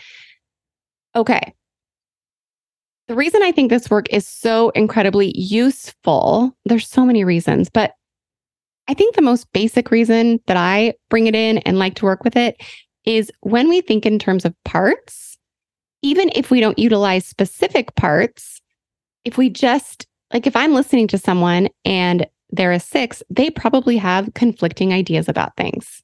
Okay. 1.14 1.54
The 3.08 3.16
reason 3.16 3.42
I 3.42 3.50
think 3.50 3.70
this 3.70 3.90
work 3.90 4.06
is 4.10 4.26
so 4.26 4.70
incredibly 4.70 5.36
useful, 5.36 6.56
there's 6.64 6.88
so 6.88 7.04
many 7.04 7.24
reasons, 7.24 7.68
but 7.68 7.94
I 8.86 8.94
think 8.94 9.14
the 9.14 9.22
most 9.22 9.52
basic 9.52 9.90
reason 9.90 10.40
that 10.46 10.56
I 10.56 10.94
bring 11.08 11.26
it 11.26 11.34
in 11.34 11.58
and 11.58 11.78
like 11.78 11.94
to 11.96 12.04
work 12.04 12.24
with 12.24 12.36
it 12.36 12.60
is 13.04 13.32
when 13.40 13.68
we 13.68 13.80
think 13.80 14.04
in 14.04 14.18
terms 14.18 14.44
of 14.44 14.54
parts, 14.64 15.38
even 16.02 16.30
if 16.34 16.50
we 16.50 16.60
don't 16.60 16.78
utilize 16.78 17.26
specific 17.26 17.94
parts, 17.96 18.59
if 19.24 19.36
we 19.36 19.50
just 19.50 20.06
like 20.32 20.46
if 20.46 20.56
I'm 20.56 20.74
listening 20.74 21.08
to 21.08 21.18
someone 21.18 21.68
and 21.84 22.26
they're 22.50 22.72
a 22.72 22.80
six, 22.80 23.22
they 23.30 23.50
probably 23.50 23.96
have 23.96 24.32
conflicting 24.34 24.92
ideas 24.92 25.28
about 25.28 25.56
things. 25.56 26.02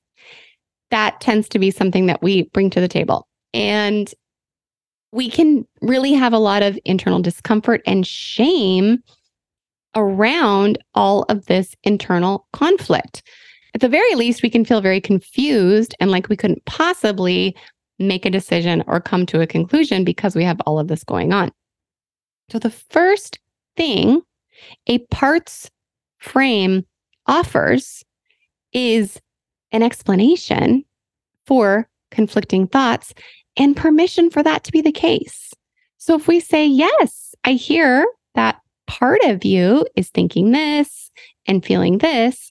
That 0.91 1.21
tends 1.21 1.49
to 1.51 1.59
be 1.59 1.71
something 1.71 2.07
that 2.07 2.23
we 2.23 2.43
bring 2.53 2.71
to 2.71 2.81
the 2.81 2.89
table. 2.89 3.27
And 3.53 4.13
we 5.13 5.31
can 5.31 5.67
really 5.81 6.13
have 6.13 6.33
a 6.33 6.39
lot 6.39 6.63
of 6.63 6.79
internal 6.85 7.21
discomfort 7.21 7.83
and 7.87 8.07
shame 8.07 9.03
around 9.95 10.79
all 10.95 11.23
of 11.25 11.47
this 11.47 11.75
internal 11.85 12.47
conflict. 12.53 13.23
At 13.75 13.81
the 13.81 13.89
very 13.89 14.15
least, 14.15 14.43
we 14.43 14.51
can 14.51 14.65
feel 14.65 14.81
very 14.81 15.01
confused 15.01 15.95
and 16.01 16.11
like 16.11 16.29
we 16.29 16.37
couldn't 16.37 16.65
possibly 16.67 17.57
make 17.99 18.27
a 18.27 18.31
decision 18.31 18.85
or 18.87 19.01
come 19.01 19.27
to 19.27 19.41
a 19.41 19.47
conclusion 19.47 20.05
because 20.05 20.37
we 20.37 20.45
have 20.45 20.61
all 20.67 20.79
of 20.79 20.89
this 20.89 21.03
going 21.03 21.33
on. 21.33 21.51
So, 22.51 22.59
the 22.59 22.71
first 22.71 23.39
thing 23.77 24.23
a 24.87 24.99
parts 24.99 25.71
frame 26.19 26.87
offers 27.27 28.05
is 28.73 29.21
an 29.73 29.83
explanation 29.83 30.85
for 31.47 31.89
conflicting 32.11 32.67
thoughts 32.67 33.13
and 33.57 33.77
permission 33.77 34.31
for 34.31 34.43
that 34.43 34.65
to 34.65 34.73
be 34.73 34.81
the 34.81 34.93
case. 34.93 35.53
So 35.99 36.15
if 36.15 36.29
we 36.29 36.41
say, 36.41 36.67
yes, 36.67 37.35
I 37.45 37.53
hear 37.53 38.07
that 38.35 38.61
part 38.87 39.21
of 39.25 39.45
you 39.45 39.87
is 39.97 40.11
thinking 40.11 40.53
this 40.53 41.11
and 41.47 41.65
feeling 41.65 41.99
this, 41.99 42.51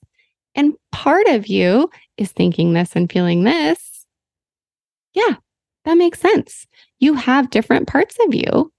and 0.56 0.74
part 0.92 1.28
of 1.28 1.48
you 1.48 1.90
is 2.18 2.32
thinking 2.32 2.74
this 2.74 2.96
and 2.96 3.12
feeling 3.12 3.44
this, 3.44 4.06
yeah, 5.14 5.36
that 5.86 5.98
makes 5.98 6.20
sense. 6.20 6.66
You 7.00 7.14
have 7.14 7.50
different 7.50 7.88
parts 7.88 8.18
of 8.26 8.34
you 8.34 8.72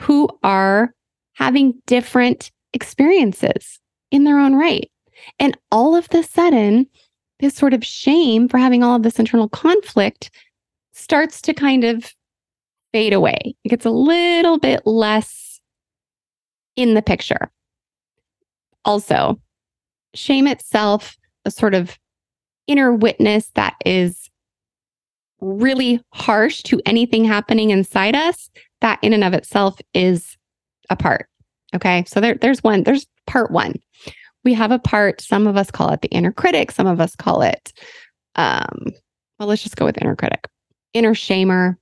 who 0.00 0.28
are 0.42 0.94
having 1.34 1.74
different 1.86 2.50
experiences 2.72 3.80
in 4.10 4.24
their 4.24 4.38
own 4.38 4.54
right. 4.54 4.90
And 5.38 5.56
all 5.70 5.94
of 5.94 6.08
the 6.10 6.22
sudden, 6.22 6.86
this 7.40 7.54
sort 7.54 7.74
of 7.74 7.84
shame 7.84 8.48
for 8.48 8.58
having 8.58 8.82
all 8.82 8.96
of 8.96 9.02
this 9.02 9.18
internal 9.18 9.48
conflict 9.48 10.30
starts 10.92 11.40
to 11.42 11.54
kind 11.54 11.84
of 11.84 12.12
fade 12.92 13.12
away. 13.12 13.56
It 13.64 13.68
gets 13.68 13.84
a 13.84 13.90
little 13.90 14.58
bit 14.58 14.86
less 14.86 15.60
in 16.76 16.94
the 16.94 17.02
picture. 17.02 17.50
Also, 18.84 19.40
shame 20.14 20.46
itself, 20.46 21.16
a 21.44 21.50
sort 21.50 21.74
of 21.74 21.98
inner 22.66 22.92
witness 22.92 23.50
that 23.54 23.74
is 23.84 24.30
really 25.40 26.02
harsh 26.12 26.62
to 26.62 26.80
anything 26.86 27.24
happening 27.24 27.70
inside 27.70 28.14
us, 28.14 28.50
that 28.84 28.98
in 29.02 29.12
and 29.12 29.24
of 29.24 29.34
itself 29.34 29.80
is 29.94 30.36
a 30.90 30.96
part. 30.96 31.28
Okay. 31.74 32.04
So 32.06 32.20
there, 32.20 32.34
there's 32.34 32.62
one, 32.62 32.84
there's 32.84 33.06
part 33.26 33.50
one. 33.50 33.74
We 34.44 34.54
have 34.54 34.70
a 34.70 34.78
part, 34.78 35.20
some 35.20 35.46
of 35.46 35.56
us 35.56 35.70
call 35.70 35.90
it 35.90 36.02
the 36.02 36.10
inner 36.10 36.30
critic, 36.30 36.70
some 36.70 36.86
of 36.86 37.00
us 37.00 37.16
call 37.16 37.42
it, 37.42 37.72
um, 38.36 38.92
well, 39.38 39.48
let's 39.48 39.62
just 39.62 39.76
go 39.76 39.86
with 39.86 39.98
inner 40.00 40.14
critic 40.14 40.46
inner 40.94 41.12
shamer. 41.12 41.76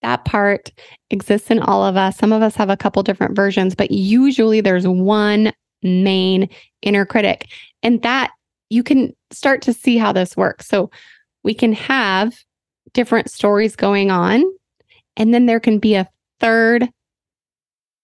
That 0.00 0.24
part 0.24 0.72
exists 1.10 1.50
in 1.50 1.58
all 1.60 1.84
of 1.84 1.96
us. 1.96 2.16
Some 2.16 2.32
of 2.32 2.42
us 2.42 2.56
have 2.56 2.70
a 2.70 2.76
couple 2.76 3.02
different 3.02 3.36
versions, 3.36 3.74
but 3.74 3.90
usually 3.90 4.60
there's 4.60 4.86
one 4.86 5.52
main 5.82 6.48
inner 6.80 7.04
critic. 7.04 7.48
And 7.82 8.00
that 8.02 8.30
you 8.70 8.82
can 8.82 9.14
start 9.30 9.62
to 9.62 9.72
see 9.72 9.98
how 9.98 10.12
this 10.12 10.36
works. 10.36 10.66
So 10.66 10.90
we 11.44 11.54
can 11.54 11.72
have 11.72 12.34
different 12.94 13.30
stories 13.30 13.76
going 13.76 14.10
on, 14.10 14.42
and 15.16 15.32
then 15.32 15.46
there 15.46 15.60
can 15.60 15.78
be 15.78 15.94
a 15.94 16.08
third 16.40 16.88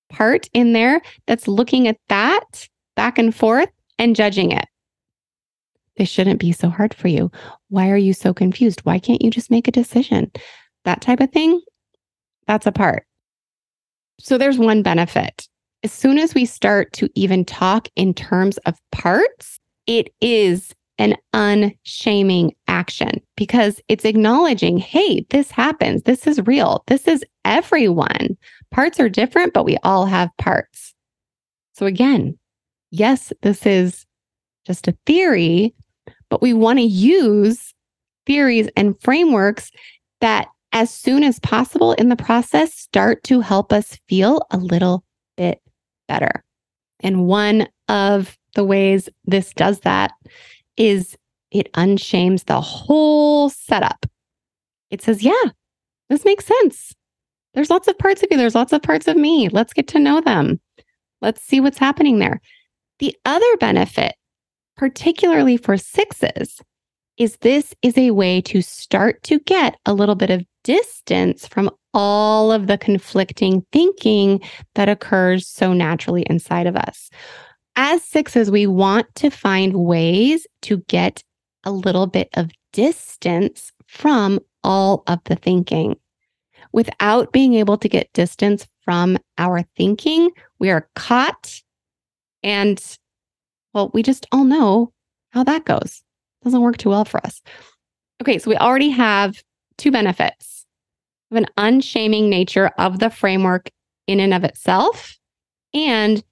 part 0.09 0.49
in 0.53 0.73
there 0.73 1.01
that's 1.27 1.49
looking 1.49 1.89
at 1.89 1.99
that 2.09 2.69
back 2.97 3.19
and 3.19 3.35
forth 3.35 3.71
and 3.99 4.17
judging 4.17 4.53
it. 4.53 4.67
This 5.97 6.09
shouldn't 6.09 6.41
be 6.41 6.53
so 6.53 6.71
hard 6.71 6.95
for 6.95 7.09
you. 7.09 7.31
Why 7.69 7.91
are 7.91 7.97
you 7.97 8.13
so 8.13 8.33
confused? 8.33 8.81
Why 8.85 8.99
can't 8.99 9.23
you 9.23 9.31
just 9.31 9.51
make 9.51 9.67
a 9.67 9.73
decision? 9.73 10.31
That 10.85 11.01
type 11.01 11.21
of 11.21 11.31
thing, 11.33 11.61
that's 12.47 12.67
a 12.67 12.73
part. 12.73 13.05
So 14.21 14.39
there's 14.39 14.59
one 14.59 14.83
benefit. 14.83 15.49
As 15.83 15.93
soon 15.93 16.19
as 16.19 16.35
we 16.35 16.45
start 16.45 16.93
to 16.95 17.09
even 17.15 17.45
talk 17.45 17.89
in 17.97 18.15
terms 18.15 18.59
of 18.59 18.79
parts, 18.91 19.61
it 19.87 20.13
is 20.21 20.75
an 20.99 21.15
unshaming 21.33 22.55
action 22.67 23.21
because 23.37 23.81
it's 23.89 24.05
acknowledging, 24.05 24.79
hey, 24.79 25.25
this 25.31 25.51
happens. 25.51 26.03
This 26.03 26.27
is 26.27 26.45
real. 26.47 26.83
This 26.89 27.07
is 27.07 27.25
everyone. 27.45 28.37
Parts 28.71 28.99
are 28.99 29.09
different, 29.09 29.53
but 29.55 29.65
we 29.65 29.77
all 29.85 30.07
have 30.07 30.37
parts. 30.39 30.95
So, 31.73 31.87
again, 31.87 32.37
yes, 32.91 33.33
this 33.43 33.65
is 33.65 34.05
just 34.67 34.89
a 34.89 34.97
theory, 35.07 35.75
but 36.29 36.43
we 36.43 36.53
want 36.53 36.81
to 36.81 36.85
use 36.85 37.75
theories 38.27 38.69
and 38.77 39.01
frameworks 39.01 39.71
that, 40.21 40.49
as 40.73 40.91
soon 40.91 41.23
as 41.23 41.39
possible 41.41 41.93
in 41.93 42.09
the 42.09 42.17
process, 42.17 42.75
start 42.75 43.23
to 43.25 43.41
help 43.41 43.73
us 43.73 43.99
feel 44.09 44.43
a 44.51 44.59
little 44.59 45.05
bit 45.37 45.63
better. 46.09 46.45
And 47.01 47.27
one 47.27 47.69
of 47.89 48.37
the 48.55 48.65
ways 48.65 49.09
this 49.25 49.53
does 49.55 49.81
that 49.81 50.13
is 50.79 51.17
it 51.51 51.69
unshames 51.75 52.45
the 52.45 52.61
whole 52.61 53.51
setup. 53.51 54.07
It 54.91 55.03
says, 55.03 55.23
yeah, 55.23 55.45
this 56.09 56.25
makes 56.25 56.47
sense. 56.47 56.95
There's 57.55 57.71
lots 57.71 57.89
of 57.89 57.99
parts 57.99 58.23
of 58.23 58.29
you, 58.31 58.37
there's 58.37 58.55
lots 58.55 58.73
of 58.73 58.83
parts 58.83 59.09
of 59.09 59.17
me. 59.17 59.49
Let's 59.49 59.73
get 59.73 59.89
to 59.89 59.99
know 59.99 60.21
them. 60.21 60.61
Let's 61.21 61.43
see 61.43 61.61
what's 61.61 61.79
happening 61.79 62.19
there. 62.19 62.41
The 63.01 63.17
other 63.25 63.57
benefit, 63.59 64.15
particularly 64.77 65.57
for 65.57 65.77
sixes, 65.77 66.61
is 67.17 67.37
this 67.39 67.75
is 67.83 67.99
a 67.99 68.13
way 68.13 68.41
to 68.43 68.63
start 68.63 69.23
to 69.25 69.41
get 69.41 69.77
a 69.87 69.93
little 69.93 70.15
bit 70.15 70.31
of 70.31 70.45
distance 70.63 71.47
from 71.49 71.71
all 71.95 72.53
of 72.53 72.67
the 72.69 72.79
conflicting 72.79 73.67
thinking 73.73 74.41
that 74.75 74.89
occurs 74.89 75.49
so 75.49 75.73
naturally 75.73 76.23
inside 76.31 76.67
of 76.67 76.77
us. 76.77 77.11
As 77.81 78.03
sixes, 78.03 78.51
we 78.51 78.67
want 78.67 79.07
to 79.15 79.31
find 79.31 79.73
ways 79.73 80.49
to 80.63 80.79
get 80.89 81.23
a 81.63 81.71
little 81.71 82.09
bit 82.09 82.29
of 82.35 82.51
distance 82.73 83.71
from 83.87 84.41
all 84.65 85.05
of 85.07 85.21
the 85.27 85.37
thinking. 85.37 85.95
Without 86.73 87.33
being 87.33 87.55
able 87.55 87.79
to 87.79 87.89
get 87.89 88.13
distance 88.13 88.67
from 88.83 89.17
our 89.39 89.63
thinking, 89.77 90.29
we 90.59 90.71
are 90.71 90.89
caught. 90.97 91.63
And 92.43 92.85
well, 93.73 93.93
we 93.95 94.03
just 94.03 94.27
all 94.33 94.43
know 94.43 94.93
how 95.31 95.45
that 95.45 95.65
goes. 95.65 96.03
Doesn't 96.43 96.61
work 96.61 96.79
too 96.79 96.89
well 96.89 97.05
for 97.05 97.25
us. 97.25 97.41
Okay, 98.21 98.41
so 98.41 98.51
we 98.51 98.57
already 98.57 98.91
have 98.91 99.41
two 99.77 99.93
benefits 99.93 100.67
of 101.31 101.37
an 101.37 101.47
unshaming 101.57 102.29
nature 102.29 102.73
of 102.77 102.99
the 102.99 103.09
framework 103.09 103.71
in 104.09 104.19
and 104.19 104.35
of 104.35 104.43
itself. 104.43 105.17
And 105.73 106.25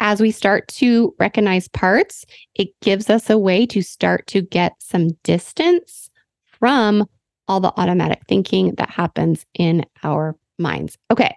as 0.00 0.20
we 0.20 0.30
start 0.30 0.68
to 0.68 1.14
recognize 1.18 1.68
parts, 1.68 2.24
it 2.54 2.68
gives 2.80 3.10
us 3.10 3.28
a 3.30 3.38
way 3.38 3.66
to 3.66 3.82
start 3.82 4.26
to 4.28 4.42
get 4.42 4.74
some 4.78 5.08
distance 5.24 6.10
from 6.44 7.06
all 7.48 7.60
the 7.60 7.72
automatic 7.76 8.20
thinking 8.28 8.74
that 8.76 8.90
happens 8.90 9.44
in 9.54 9.84
our 10.02 10.36
minds. 10.58 10.96
Okay. 11.10 11.34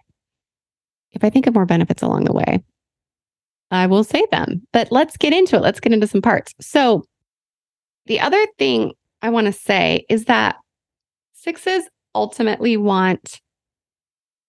If 1.12 1.24
I 1.24 1.30
think 1.30 1.48
of 1.48 1.56
more 1.56 1.66
benefits 1.66 2.04
along 2.04 2.26
the 2.26 2.34
way, 2.34 2.64
I 3.72 3.88
will 3.88 4.04
say 4.04 4.26
them, 4.32 4.62
but 4.74 4.92
let's 4.92 5.18
get 5.18 5.34
into 5.34 5.56
it. 5.56 5.62
Let's 5.62 5.80
get 5.80 5.94
into 5.94 6.08
some 6.08 6.22
parts. 6.22 6.54
So, 6.60 7.04
the 8.08 8.20
other 8.20 8.46
thing 8.58 8.94
I 9.22 9.30
want 9.30 9.46
to 9.46 9.54
say 9.54 10.06
is 10.10 10.26
that 10.26 10.56
sixes 11.34 11.84
ultimately 12.14 12.76
want 12.76 13.40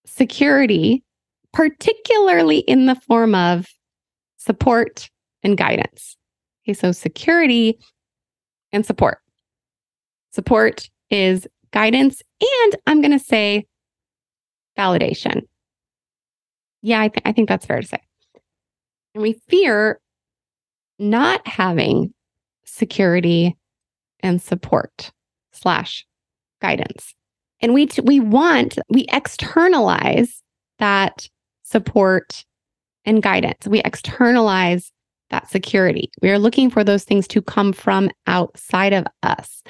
security, 0.06 1.04
particularly 1.52 2.58
in 2.58 2.86
the 2.86 2.94
form 2.94 3.34
of 3.34 3.68
support 4.42 5.08
and 5.42 5.56
guidance. 5.56 6.16
Okay, 6.64 6.74
so 6.74 6.92
security 6.92 7.78
and 8.72 8.84
support. 8.84 9.18
Support 10.32 10.88
is 11.10 11.46
guidance, 11.72 12.22
and 12.40 12.76
I'm 12.86 13.00
going 13.00 13.12
to 13.12 13.18
say 13.18 13.66
validation. 14.76 15.42
Yeah, 16.82 17.00
I, 17.00 17.08
th- 17.08 17.22
I 17.24 17.32
think 17.32 17.48
that's 17.48 17.66
fair 17.66 17.80
to 17.80 17.86
say. 17.86 18.00
And 19.14 19.22
we 19.22 19.34
fear 19.48 20.00
not 20.98 21.46
having 21.46 22.12
security 22.64 23.56
and 24.20 24.40
support 24.40 25.12
slash 25.52 26.06
guidance. 26.60 27.14
And 27.60 27.74
we, 27.74 27.86
t- 27.86 28.02
we 28.02 28.18
want, 28.18 28.78
we 28.88 29.06
externalize 29.12 30.42
that 30.78 31.28
support 31.62 32.44
and 33.04 33.22
guidance. 33.22 33.66
We 33.66 33.80
externalize 33.80 34.92
that 35.30 35.50
security. 35.50 36.10
We 36.20 36.30
are 36.30 36.38
looking 36.38 36.70
for 36.70 36.84
those 36.84 37.04
things 37.04 37.26
to 37.28 37.42
come 37.42 37.72
from 37.72 38.10
outside 38.26 38.92
of 38.92 39.06
us. 39.22 39.62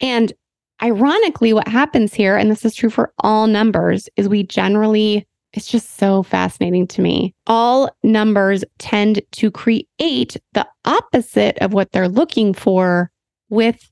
And 0.00 0.32
ironically, 0.82 1.52
what 1.52 1.68
happens 1.68 2.14
here, 2.14 2.36
and 2.36 2.50
this 2.50 2.64
is 2.64 2.74
true 2.74 2.90
for 2.90 3.12
all 3.18 3.46
numbers, 3.46 4.08
is 4.16 4.28
we 4.28 4.42
generally, 4.42 5.26
it's 5.52 5.66
just 5.66 5.98
so 5.98 6.22
fascinating 6.22 6.86
to 6.88 7.02
me. 7.02 7.34
All 7.46 7.90
numbers 8.02 8.64
tend 8.78 9.20
to 9.32 9.50
create 9.50 10.36
the 10.54 10.66
opposite 10.84 11.58
of 11.58 11.74
what 11.74 11.92
they're 11.92 12.08
looking 12.08 12.54
for 12.54 13.10
with 13.50 13.90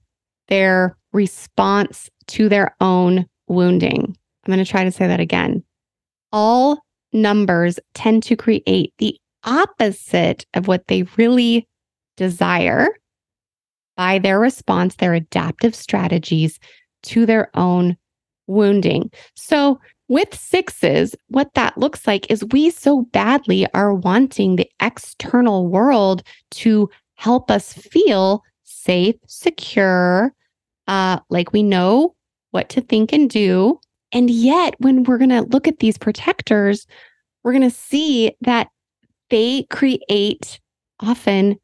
their 0.49 0.97
response 1.13 2.09
to 2.29 2.49
their 2.49 2.75
own 2.81 3.27
wounding. 3.49 4.17
I'm 4.47 4.53
going 4.53 4.65
to 4.65 4.71
try 4.71 4.85
to 4.85 4.93
say 4.93 5.07
that 5.07 5.21
again. 5.21 5.63
All 6.33 6.83
numbers 7.13 7.79
tend 7.95 8.23
to 8.25 8.37
create 8.37 8.93
the 8.99 9.19
opposite 9.45 10.45
of 10.55 10.69
what 10.69 10.87
they 10.89 11.05
really 11.17 11.67
desire 12.17 12.89
by 13.97 14.19
their 14.19 14.39
response, 14.39 14.97
their 14.97 15.15
adaptive 15.15 15.75
strategies 15.75 16.59
to 17.03 17.27
their 17.27 17.51
own 17.55 17.97
wounding. 18.47 19.11
So, 19.35 19.81
with 20.09 20.35
sixes, 20.35 21.15
what 21.29 21.53
that 21.55 21.77
looks 21.77 22.07
like 22.07 22.31
is 22.31 22.45
we 22.47 22.71
so 22.71 23.03
badly 23.13 23.67
are 23.75 23.93
wanting 23.93 24.57
the 24.57 24.69
external 24.81 25.67
world 25.67 26.23
to 26.53 26.89
help 27.17 27.51
us 27.51 27.75
feel 27.75 28.43
safe, 28.63 29.17
secure, 29.27 30.33
uh, 30.87 31.21
like 31.29 31.53
we 31.53 31.63
know 31.63 32.15
what 32.53 32.71
to 32.71 32.81
think 32.81 33.13
and 33.13 33.29
do. 33.29 33.79
And 34.13 34.31
yet, 34.31 34.75
when 34.79 35.05
we're 35.05 35.19
going 35.19 35.31
to 35.31 35.43
look 35.43 35.69
at 35.69 35.81
these 35.81 35.99
protectors, 35.99 36.87
we're 37.43 37.53
going 37.53 37.69
to 37.69 37.71
see 37.71 38.33
that 38.41 38.69
they 39.31 39.65
create 39.71 40.61
often 41.01 41.57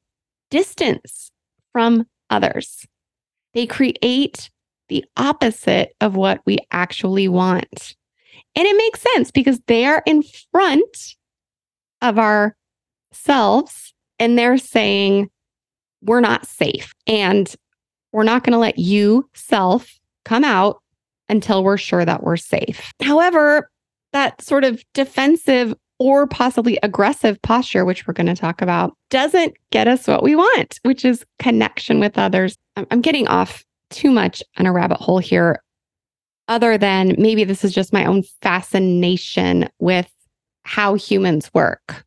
distance 0.50 1.30
from 1.72 2.06
others. 2.30 2.86
They 3.54 3.66
create 3.66 4.50
the 4.88 5.04
opposite 5.16 5.94
of 6.00 6.16
what 6.16 6.40
we 6.44 6.58
actually 6.70 7.28
want. 7.28 7.94
And 8.56 8.66
it 8.66 8.76
makes 8.76 9.02
sense 9.14 9.30
because 9.30 9.60
they 9.66 9.86
are 9.86 10.02
in 10.06 10.22
front 10.52 11.16
of 12.02 12.18
our 12.18 12.54
selves 13.12 13.94
and 14.18 14.38
they're 14.38 14.58
saying, 14.58 15.30
we're 16.02 16.20
not 16.20 16.46
safe. 16.46 16.92
And 17.06 17.52
we're 18.12 18.24
not 18.24 18.44
going 18.44 18.52
to 18.52 18.58
let 18.58 18.78
you, 18.78 19.28
self, 19.34 19.98
come 20.24 20.44
out 20.44 20.80
until 21.28 21.64
we're 21.64 21.76
sure 21.76 22.04
that 22.04 22.22
we're 22.22 22.36
safe. 22.36 22.92
However, 23.02 23.70
that 24.12 24.40
sort 24.42 24.64
of 24.64 24.82
defensive 24.94 25.74
or 25.98 26.26
possibly 26.26 26.78
aggressive 26.82 27.40
posture, 27.42 27.84
which 27.84 28.06
we're 28.06 28.14
going 28.14 28.26
to 28.26 28.34
talk 28.34 28.60
about, 28.60 28.96
doesn't 29.10 29.54
get 29.70 29.88
us 29.88 30.06
what 30.06 30.22
we 30.22 30.34
want, 30.34 30.78
which 30.82 31.04
is 31.04 31.24
connection 31.38 32.00
with 32.00 32.18
others. 32.18 32.56
I'm 32.76 33.00
getting 33.00 33.28
off 33.28 33.64
too 33.90 34.10
much 34.10 34.42
on 34.58 34.66
a 34.66 34.72
rabbit 34.72 34.98
hole 34.98 35.18
here, 35.18 35.62
other 36.48 36.76
than 36.76 37.14
maybe 37.18 37.44
this 37.44 37.64
is 37.64 37.72
just 37.72 37.92
my 37.92 38.04
own 38.04 38.22
fascination 38.42 39.68
with 39.78 40.10
how 40.64 40.94
humans 40.94 41.50
work. 41.54 42.04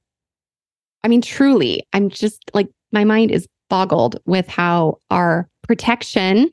I 1.03 1.07
mean, 1.07 1.21
truly, 1.21 1.83
I'm 1.93 2.09
just 2.09 2.51
like, 2.53 2.67
my 2.91 3.03
mind 3.03 3.31
is 3.31 3.47
boggled 3.69 4.19
with 4.25 4.47
how 4.47 4.99
our 5.09 5.47
protection, 5.63 6.49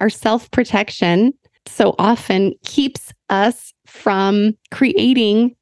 our 0.00 0.10
self 0.10 0.50
protection, 0.50 1.34
so 1.68 1.94
often 1.98 2.54
keeps 2.64 3.12
us 3.28 3.72
from 3.86 4.56
creating 4.70 5.54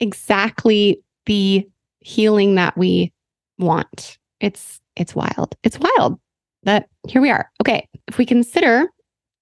exactly 0.00 1.02
the 1.26 1.66
healing 2.00 2.54
that 2.54 2.76
we 2.76 3.12
want. 3.58 4.18
It's 4.40 4.80
it's 4.96 5.14
wild. 5.14 5.56
It's 5.62 5.78
wild. 5.78 6.18
That 6.62 6.88
here 7.08 7.20
we 7.20 7.30
are. 7.30 7.50
Okay, 7.60 7.88
if 8.06 8.18
we 8.18 8.26
consider 8.26 8.86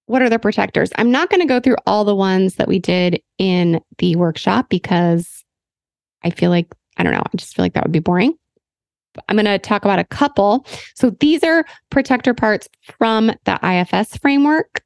what 0.06 0.22
are 0.22 0.30
the 0.30 0.38
protectors? 0.38 0.90
I'm 0.96 1.10
not 1.10 1.30
going 1.30 1.40
to 1.40 1.46
go 1.46 1.60
through 1.60 1.76
all 1.86 2.04
the 2.04 2.14
ones 2.14 2.56
that 2.56 2.68
we 2.68 2.78
did 2.78 3.20
in 3.38 3.80
the 3.98 4.16
workshop 4.16 4.68
because 4.68 5.44
I 6.24 6.30
feel 6.30 6.50
like 6.50 6.72
I 6.96 7.02
don't 7.02 7.12
know, 7.12 7.22
I 7.22 7.36
just 7.36 7.54
feel 7.54 7.64
like 7.64 7.74
that 7.74 7.84
would 7.84 7.92
be 7.92 8.00
boring. 8.00 8.34
I'm 9.28 9.36
going 9.36 9.46
to 9.46 9.58
talk 9.58 9.84
about 9.84 9.98
a 9.98 10.04
couple. 10.04 10.66
So 10.94 11.10
these 11.20 11.44
are 11.44 11.64
protector 11.90 12.34
parts 12.34 12.68
from 12.98 13.32
the 13.44 13.58
IFS 13.62 14.16
framework. 14.16 14.82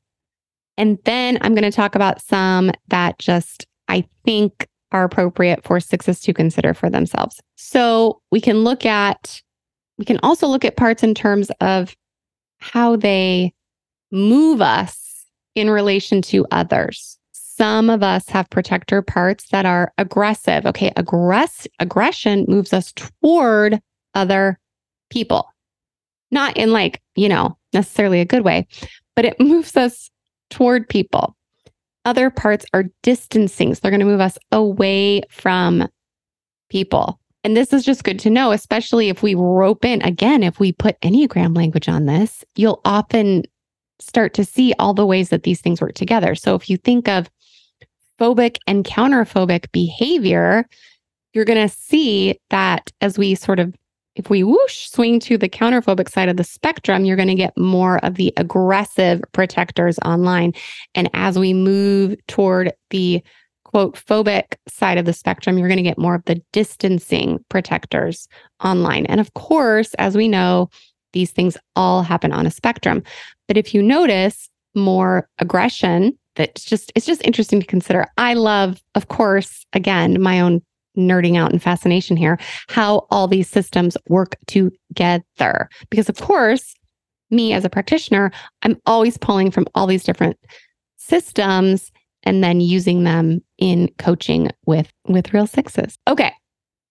And 0.79 0.99
then 1.05 1.39
I'm 1.41 1.55
going 1.55 1.71
to 1.71 1.75
talk 1.75 1.95
about 1.95 2.21
some 2.21 2.71
that 2.89 3.19
just 3.19 3.67
I 3.89 4.05
think 4.25 4.69
are 4.93 5.05
appropriate 5.05 5.65
for 5.65 5.81
sixes 5.81 6.21
to 6.21 6.33
consider 6.33 6.75
for 6.75 6.91
themselves. 6.91 7.41
So 7.57 8.21
we 8.31 8.41
can 8.41 8.59
look 8.65 8.87
at, 8.87 9.41
we 9.99 10.05
can 10.05 10.19
also 10.23 10.47
look 10.47 10.65
at 10.65 10.77
parts 10.77 11.03
in 11.03 11.15
terms 11.15 11.51
of 11.61 11.97
how 12.59 12.97
they 12.97 13.53
move 14.12 14.61
us 14.61 15.27
in 15.55 15.71
relation 15.71 16.23
to 16.23 16.47
others. 16.51 17.19
some 17.33 17.89
of 17.89 18.03
us 18.03 18.29
have 18.29 18.51
protector 18.51 19.01
parts 19.01 19.49
that 19.49 19.65
are 19.65 19.91
aggressive. 19.97 20.67
Okay, 20.67 20.91
aggress 20.91 21.67
aggression 21.79 22.45
moves 22.49 22.75
us 22.75 22.93
toward 22.93 23.81
other 24.15 24.59
people. 25.09 25.49
Not 26.31 26.55
in 26.59 26.71
like, 26.73 27.01
you 27.15 27.31
know, 27.31 27.57
necessarily 27.73 28.21
a 28.21 28.27
good 28.27 28.45
way, 28.45 28.67
but 29.15 29.25
it 29.25 29.41
moves 29.41 29.75
us 29.75 30.11
toward 30.51 30.89
people. 30.89 31.37
Other 32.05 32.31
parts 32.31 32.65
are 32.73 32.85
distancing. 33.03 33.75
So 33.75 33.81
they're 33.83 33.91
going 33.91 34.01
to 34.01 34.07
move 34.07 34.21
us 34.21 34.39
away 34.53 35.23
from 35.31 35.89
people. 36.69 37.21
And 37.45 37.57
this 37.57 37.73
is 37.73 37.85
just 37.85 38.05
good 38.05 38.19
to 38.21 38.31
know, 38.31 38.51
especially 38.53 39.09
if 39.09 39.23
we 39.23 39.35
rope 39.35 39.85
in 39.85 40.03
again, 40.03 40.43
if 40.43 40.59
we 40.59 40.73
put 40.73 41.01
Enneagram 41.01 41.57
language 41.57 41.89
on 41.89 42.07
this, 42.07 42.45
you'll 42.57 42.81
often 42.85 43.45
start 44.01 44.35
to 44.35 44.45
see 44.45 44.73
all 44.79 44.95
the 44.95 45.07
ways 45.07 45.31
that 45.31 45.45
these 45.45 45.61
things 45.61 45.81
work 45.81 45.95
together. 45.95 46.35
So 46.35 46.55
if 46.55 46.69
you 46.69 46.77
think 46.77 47.09
of 47.09 47.31
phobic 48.21 48.57
and 48.67 48.85
counterphobic 48.85 49.71
behavior, 49.73 50.67
you're 51.33 51.45
going 51.45 51.69
to 51.69 51.75
see 51.75 52.39
that 52.51 52.91
as 53.01 53.19
we 53.19 53.35
sort 53.35 53.61
of 53.61 53.75
if 54.16 54.31
we 54.31 54.42
whoosh 54.42 54.88
swing 54.88 55.20
to 55.20 55.38
the 55.38 55.48
counterphobic 55.48 56.11
side 56.11 56.29
of 56.29 56.37
the 56.37 56.44
spectrum, 56.44 57.05
you're 57.05 57.16
going 57.16 57.29
to 57.29 57.35
get 57.35 57.57
more 57.57 57.98
of 58.05 58.14
the 58.14 58.33
aggressive 58.37 59.22
protectors 59.33 59.98
online. 60.05 60.55
And 60.94 61.11
as 61.12 61.38
we 61.38 61.52
move 61.52 62.16
toward 62.26 62.72
the 62.90 63.22
quote 63.64 63.94
phobic 63.94 64.55
side 64.68 64.96
of 64.96 65.05
the 65.05 65.12
spectrum, 65.12 65.59
you're 65.59 65.68
going 65.68 65.76
to 65.76 65.83
get 65.83 65.98
more 65.98 66.14
of 66.14 66.24
the 66.24 66.42
distancing 66.52 67.44
protectors 67.50 68.26
online. 68.64 69.05
And 69.07 69.20
of 69.20 69.35
course, 69.35 69.92
as 69.94 70.16
we 70.16 70.29
know, 70.29 70.70
these 71.12 71.31
things 71.31 71.57
all 71.76 72.02
happen 72.02 72.33
on 72.33 72.46
a 72.46 72.50
spectrum. 72.50 73.02
But 73.48 73.57
if 73.59 73.74
you 73.74 73.83
notice 73.83 74.48
more 74.74 75.29
aggression, 75.38 76.18
that's 76.37 76.64
just 76.64 76.92
it's 76.94 77.07
just 77.07 77.24
interesting 77.24 77.61
to 77.61 77.66
consider. 77.66 78.07
I 78.16 78.35
love, 78.35 78.83
of 78.94 79.09
course, 79.09 79.66
again, 79.72 80.20
my 80.20 80.40
own 80.40 80.62
nerding 80.97 81.37
out 81.37 81.53
and 81.53 81.63
fascination 81.63 82.17
here, 82.17 82.39
how 82.69 83.07
all 83.11 83.29
these 83.29 83.49
systems 83.49 83.97
work 84.09 84.37
together. 84.47 85.69
Because 85.91 86.09
of 86.09 86.17
course, 86.17 86.75
me 87.31 87.53
as 87.53 87.65
a 87.65 87.71
practitioner, 87.71 88.31
I'm 88.63 88.77
always 88.87 89.19
pulling 89.19 89.51
from 89.51 89.67
all 89.75 89.87
these 89.87 90.05
different 90.05 90.39
systems 90.97 91.91
and 92.23 92.43
then 92.43 92.61
using 92.61 93.05
them 93.05 93.41
in 93.59 93.89
coaching 93.99 94.51
with 94.67 94.93
with 95.07 95.33
real 95.33 95.47
sixes. 95.47 95.97
Okay. 96.09 96.33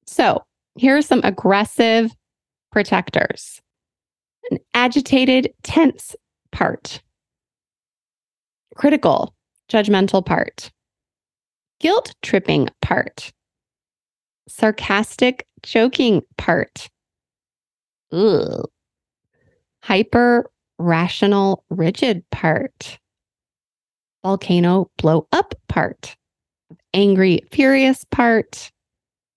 So, 0.08 0.44
here 0.76 0.98
are 0.98 1.02
some 1.02 1.22
aggressive 1.24 2.12
protectors. 2.72 3.62
An 4.52 4.60
agitated, 4.74 5.54
tense 5.63 6.15
part. 6.52 7.02
Critical, 8.76 9.34
judgmental 9.70 10.26
part. 10.26 10.72
Guilt 11.80 12.13
tripping 12.22 12.70
part. 12.82 13.32
Sarcastic, 14.47 15.47
joking 15.63 16.21
part. 16.38 16.89
Ugh. 18.12 18.65
Hyper 19.81 20.49
rational, 20.77 21.63
rigid 21.69 22.23
part 22.31 22.99
volcano 24.25 24.89
blow 24.97 25.27
up 25.34 25.53
part, 25.69 26.15
angry, 26.95 27.41
furious 27.51 28.03
part, 28.05 28.71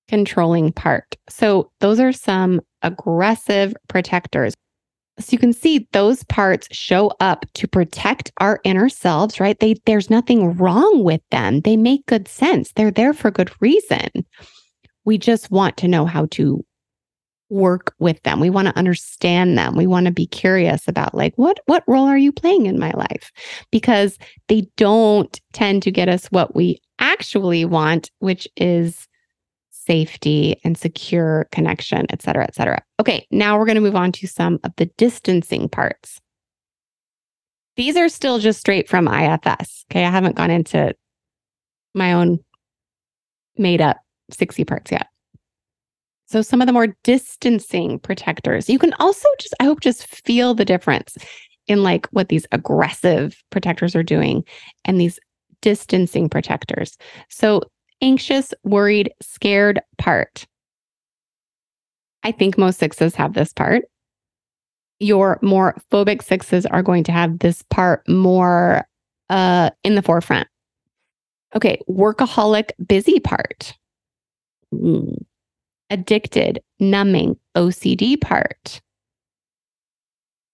controlling 0.09 0.73
part. 0.73 1.15
So 1.29 1.71
those 1.81 2.01
are 2.01 2.11
some 2.11 2.63
aggressive 2.81 3.77
protectors. 3.89 4.55
So 5.19 5.29
you 5.33 5.39
can 5.39 5.53
see 5.53 5.87
those 5.93 6.25
parts 6.25 6.69
show 6.73 7.13
up 7.21 7.45
to 7.55 7.69
protect 7.69 8.33
our 8.39 8.61
inner 8.65 8.89
selves, 8.89 9.41
right? 9.41 9.59
They 9.61 9.75
there's 9.85 10.09
nothing 10.09 10.57
wrong 10.57 11.05
with 11.05 11.21
them. 11.31 11.61
They 11.61 11.77
make 11.77 12.07
good 12.07 12.27
sense. 12.27 12.73
They're 12.73 12.91
there 12.91 13.13
for 13.13 13.31
good 13.31 13.51
reason. 13.61 14.09
We 15.09 15.17
just 15.17 15.51
want 15.51 15.79
to 15.79 15.89
know 15.89 16.05
how 16.05 16.27
to 16.33 16.63
work 17.49 17.95
with 17.99 18.23
them. 18.25 18.41
We 18.41 18.51
want 18.51 18.69
to 18.69 18.77
understand 18.77 19.57
them. 19.57 19.75
We 19.75 19.87
want 19.87 20.05
to 20.05 20.13
be 20.13 20.27
curious 20.27 20.87
about 20.87 21.15
like 21.15 21.33
what 21.37 21.61
what 21.65 21.83
role 21.87 22.07
are 22.07 22.19
you 22.19 22.31
playing 22.31 22.67
in 22.67 22.79
my 22.79 22.91
life? 22.91 23.33
Because 23.71 24.19
they 24.49 24.69
don't 24.77 25.41
tend 25.55 25.83
to 25.85 25.91
get 25.91 26.11
us 26.11 26.27
what 26.27 26.55
we 26.55 26.79
actually 26.99 27.65
want, 27.65 28.11
which 28.19 28.47
is 28.59 29.09
safety 29.71 30.61
and 30.63 30.77
secure 30.77 31.49
connection, 31.53 32.05
et 32.11 32.21
cetera, 32.21 32.45
et 32.45 32.55
cetera. 32.55 32.83
Okay, 33.01 33.27
now 33.31 33.59
we're 33.59 33.65
going 33.65 33.77
to 33.77 33.81
move 33.81 33.97
on 33.97 34.13
to 34.13 34.27
some 34.27 34.61
of 34.63 34.73
the 34.77 34.91
distancing 34.99 35.71
parts. 35.71 36.21
These 37.77 37.97
are 37.97 38.11
still 38.11 38.41
just 38.41 38.61
straight 38.61 38.91
from 38.91 39.09
IFS. 39.09 39.87
Okay, 39.91 40.05
I 40.05 40.11
haven't 40.11 40.37
gone 40.37 40.51
into 40.51 40.95
my 41.95 42.13
own 42.13 42.41
made 43.57 43.81
up 43.81 43.97
60 44.31 44.65
parts 44.65 44.91
yet. 44.91 45.09
So 46.27 46.43
some 46.43 46.61
of 46.61 46.67
the 46.67 46.75
more 46.75 46.95
distancing 47.05 47.99
protectors. 48.01 48.69
You 48.69 48.79
can 48.79 48.93
also 48.95 49.27
just, 49.41 49.55
I 49.61 49.65
hope, 49.65 49.81
just 49.81 50.07
feel 50.07 50.55
the 50.55 50.65
difference 50.65 51.17
in 51.67 51.83
like 51.83 52.07
what 52.09 52.29
these 52.29 52.47
aggressive 52.53 53.43
protectors 53.51 53.97
are 53.97 54.03
doing 54.03 54.45
and 54.85 55.01
these 55.01 55.19
distancing 55.63 56.29
protectors. 56.29 56.97
So 57.31 57.63
anxious, 58.03 58.53
worried, 58.65 59.11
scared 59.23 59.81
part. 59.97 60.47
I 62.23 62.33
think 62.33 62.59
most 62.59 62.79
sixes 62.79 63.15
have 63.15 63.35
this 63.35 63.53
part. 63.53 63.85
Your 65.01 65.39
more 65.41 65.81
phobic 65.91 66.23
sixes 66.23 66.67
are 66.67 66.83
going 66.83 67.05
to 67.05 67.13
have 67.13 67.39
this 67.39 67.63
part 67.71 68.07
more 68.09 68.87
uh, 69.31 69.71
in 69.85 69.95
the 69.95 70.03
forefront. 70.03 70.49
Okay, 71.55 71.81
workaholic, 71.89 72.71
busy 72.87 73.21
part. 73.21 73.75
Addicted, 75.91 76.61
numbing, 76.79 77.37
OCD 77.57 78.21
part, 78.21 78.81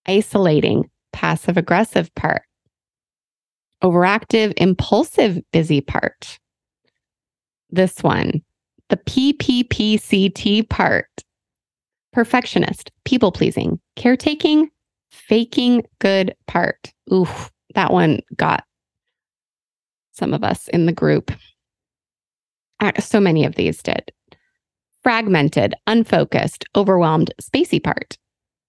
isolating, 0.06 0.88
passive 1.12 1.56
aggressive 1.56 2.14
part, 2.14 2.42
overactive, 3.82 4.52
impulsive, 4.56 5.40
busy 5.52 5.80
part. 5.80 6.38
This 7.70 8.02
one, 8.02 8.42
the 8.88 8.96
PPPCT 8.96 10.68
part, 10.68 11.08
perfectionist, 12.12 12.92
people 13.04 13.32
pleasing, 13.32 13.80
caretaking, 13.96 14.70
faking 15.10 15.82
good 15.98 16.34
part. 16.46 16.92
Oof, 17.12 17.50
that 17.74 17.92
one 17.92 18.20
got 18.36 18.64
some 20.12 20.32
of 20.32 20.44
us 20.44 20.68
in 20.68 20.86
the 20.86 20.92
group. 20.92 21.32
Uh, 22.84 22.92
so 23.00 23.18
many 23.18 23.46
of 23.46 23.54
these 23.54 23.82
did 23.82 24.12
fragmented, 25.02 25.74
unfocused, 25.86 26.64
overwhelmed, 26.76 27.30
spacey 27.40 27.82
part, 27.82 28.16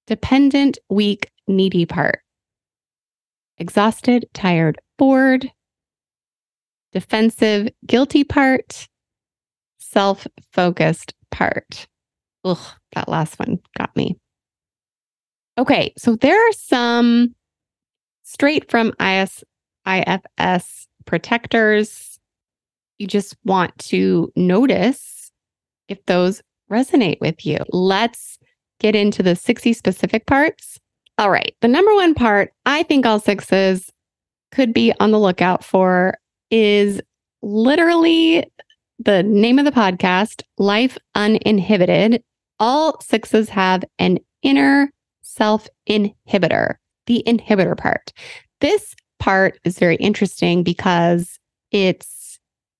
dependent, 0.08 0.78
weak, 0.89 1.30
needy 1.47 1.86
part, 1.86 2.19
exhausted, 3.58 4.25
tired, 4.34 4.78
bored, 4.97 5.51
defensive, 6.93 7.69
guilty 7.86 8.23
part, 8.23 8.88
self 9.80 10.28
focused 10.54 11.13
part. 11.32 11.88
Ugh, 12.45 12.73
that 12.93 13.10
last 13.10 13.38
one 13.38 13.60
got 13.78 13.95
me. 13.95 14.17
Okay, 15.58 15.93
so 15.97 16.15
there 16.15 16.38
are 16.38 16.54
some 16.54 17.34
straight 18.23 18.69
from 18.69 18.93
IS, 18.99 19.43
IFS 19.86 20.88
protectors. 21.06 22.14
You 22.98 23.08
just 23.08 23.36
want 23.44 23.78
to 23.80 24.32
notice 24.36 25.32
if 25.88 26.04
those 26.06 26.42
resonate 26.72 27.20
with 27.22 27.46
you. 27.46 27.58
Let's 27.70 28.38
get 28.80 28.96
into 28.96 29.24
the 29.24 29.36
60 29.36 29.74
specific 29.74 30.26
parts. 30.26 30.80
All 31.18 31.30
right. 31.30 31.56
The 31.62 31.68
number 31.68 31.94
one 31.94 32.14
part 32.14 32.52
I 32.66 32.84
think 32.84 33.06
all 33.06 33.20
sixes 33.20 33.90
could 34.52 34.74
be 34.74 34.94
on 35.00 35.12
the 35.12 35.20
lookout 35.20 35.64
for 35.64 36.16
is 36.52 37.02
literally 37.42 38.46
the 39.00 39.24
name 39.24 39.60
of 39.60 39.66
the 39.66 39.72
podcast, 39.72 40.42
Life 40.58 40.98
Uninhibited. 41.16 42.24
All 42.60 43.00
sixes 43.02 43.50
have 43.50 43.84
an 44.00 44.20
inner 44.42 44.90
self 45.22 45.68
inhibitor, 45.90 46.76
the 47.08 47.24
inhibitor 47.28 47.78
part. 47.78 48.14
This 48.62 48.96
part 49.20 49.60
is 49.64 49.78
very 49.78 49.98
interesting 49.98 50.64
because 50.64 51.38
it's 51.72 52.14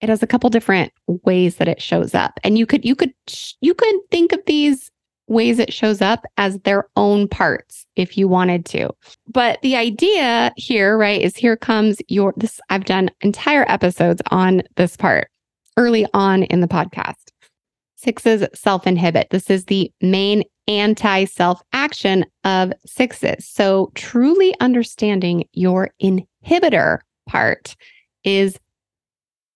it 0.06 0.10
has 0.10 0.22
a 0.22 0.28
couple 0.28 0.52
different 0.52 0.94
ways 1.08 1.56
that 1.56 1.68
it 1.68 1.82
shows 1.82 2.14
up. 2.14 2.40
And 2.44 2.60
you 2.60 2.68
could 2.68 2.86
you 2.86 2.96
could 2.96 3.12
you 3.60 3.74
could 3.74 3.96
think 4.12 4.32
of 4.34 4.40
these 4.46 4.92
ways 5.28 5.58
it 5.58 5.74
shows 5.74 6.00
up 6.00 6.24
as 6.38 6.60
their 6.60 6.88
own 6.96 7.28
parts 7.28 7.88
if 7.96 8.16
you 8.16 8.28
wanted 8.28 8.66
to. 8.68 8.92
But 9.28 9.60
the 9.64 9.76
idea 9.76 10.54
here 10.58 10.96
right 10.96 11.20
is 11.20 11.36
here 11.36 11.58
comes 11.58 11.98
your 12.08 12.36
this 12.38 12.62
i've 12.70 12.86
done 12.86 13.10
entire 13.22 13.66
episodes 13.68 14.22
on 14.30 14.62
this 14.76 14.96
part 14.96 15.30
early 15.76 16.06
on 16.14 16.44
in 16.44 16.62
the 16.62 16.68
podcast. 16.68 17.32
Sixes 17.96 18.46
self 18.54 18.86
inhibit 18.86 19.32
this 19.32 19.50
is 19.50 19.66
the 19.66 19.92
main 20.02 20.44
anti 20.68 21.26
self 21.26 21.64
action 21.74 22.26
of 22.44 22.74
sixes. 22.86 23.48
So 23.48 23.92
truly 23.96 24.54
understanding 24.60 25.46
your 25.54 25.90
inhibitor 26.00 27.00
part 27.28 27.76
is 28.24 28.60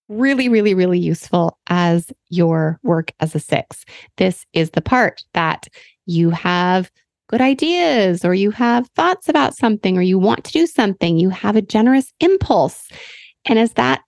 really, 0.10 0.50
really, 0.50 0.74
really 0.74 1.00
useful 1.00 1.58
as 1.68 2.12
your 2.30 2.80
work 2.84 3.12
as 3.20 3.36
a 3.36 3.40
six. 3.40 3.86
This 4.18 4.46
is 4.54 4.72
the 4.72 4.82
part 4.82 5.24
that 5.34 5.68
you 6.06 6.32
have 6.32 6.92
good 7.30 7.42
ideas 7.42 8.26
or 8.26 8.34
you 8.34 8.52
have 8.52 8.90
thoughts 8.96 9.30
about 9.30 9.56
something 9.56 9.98
or 9.98 10.02
you 10.02 10.18
want 10.18 10.44
to 10.44 10.52
do 10.52 10.66
something, 10.66 11.18
you 11.18 11.30
have 11.30 11.56
a 11.56 11.62
generous 11.62 12.12
impulse. 12.20 12.90
And 13.46 13.60
as 13.60 13.74
that 13.74 14.02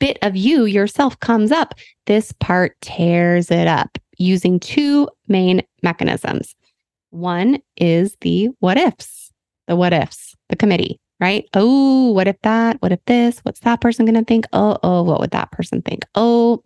bit 0.00 0.18
of 0.22 0.36
you 0.36 0.64
yourself 0.64 1.18
comes 1.20 1.52
up, 1.52 1.74
this 2.06 2.32
part 2.32 2.76
tears 2.82 3.50
it 3.50 3.68
up 3.68 3.96
using 4.18 4.58
two 4.58 5.08
main 5.28 5.62
mechanisms. 5.82 6.54
One 7.10 7.58
is 7.76 8.16
the 8.20 8.50
what 8.58 8.76
ifs, 8.76 9.30
the 9.68 9.76
what 9.76 9.92
ifs, 9.92 10.34
the 10.48 10.56
committee, 10.56 10.98
right? 11.20 11.48
Oh, 11.54 12.12
what 12.12 12.28
if 12.28 12.36
that? 12.42 12.76
What 12.80 12.92
if 12.92 13.04
this? 13.06 13.38
What's 13.40 13.60
that 13.60 13.80
person 13.80 14.04
going 14.04 14.16
to 14.16 14.24
think? 14.24 14.46
Oh, 14.52 14.78
oh, 14.82 15.02
what 15.02 15.20
would 15.20 15.30
that 15.30 15.50
person 15.50 15.82
think? 15.82 16.04
Oh, 16.14 16.62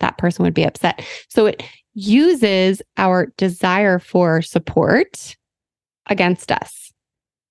that 0.00 0.18
person 0.18 0.44
would 0.44 0.54
be 0.54 0.64
upset. 0.64 1.04
So 1.28 1.46
it 1.46 1.62
uses 1.94 2.80
our 2.96 3.26
desire 3.36 3.98
for 3.98 4.42
support 4.42 5.36
against 6.08 6.50
us, 6.50 6.92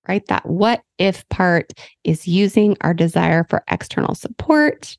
right? 0.08 0.24
That 0.26 0.46
what 0.46 0.82
if 0.98 1.28
part 1.28 1.72
is 2.04 2.26
using 2.26 2.76
our 2.80 2.94
desire 2.94 3.44
for 3.48 3.62
external 3.70 4.14
support 4.14 4.96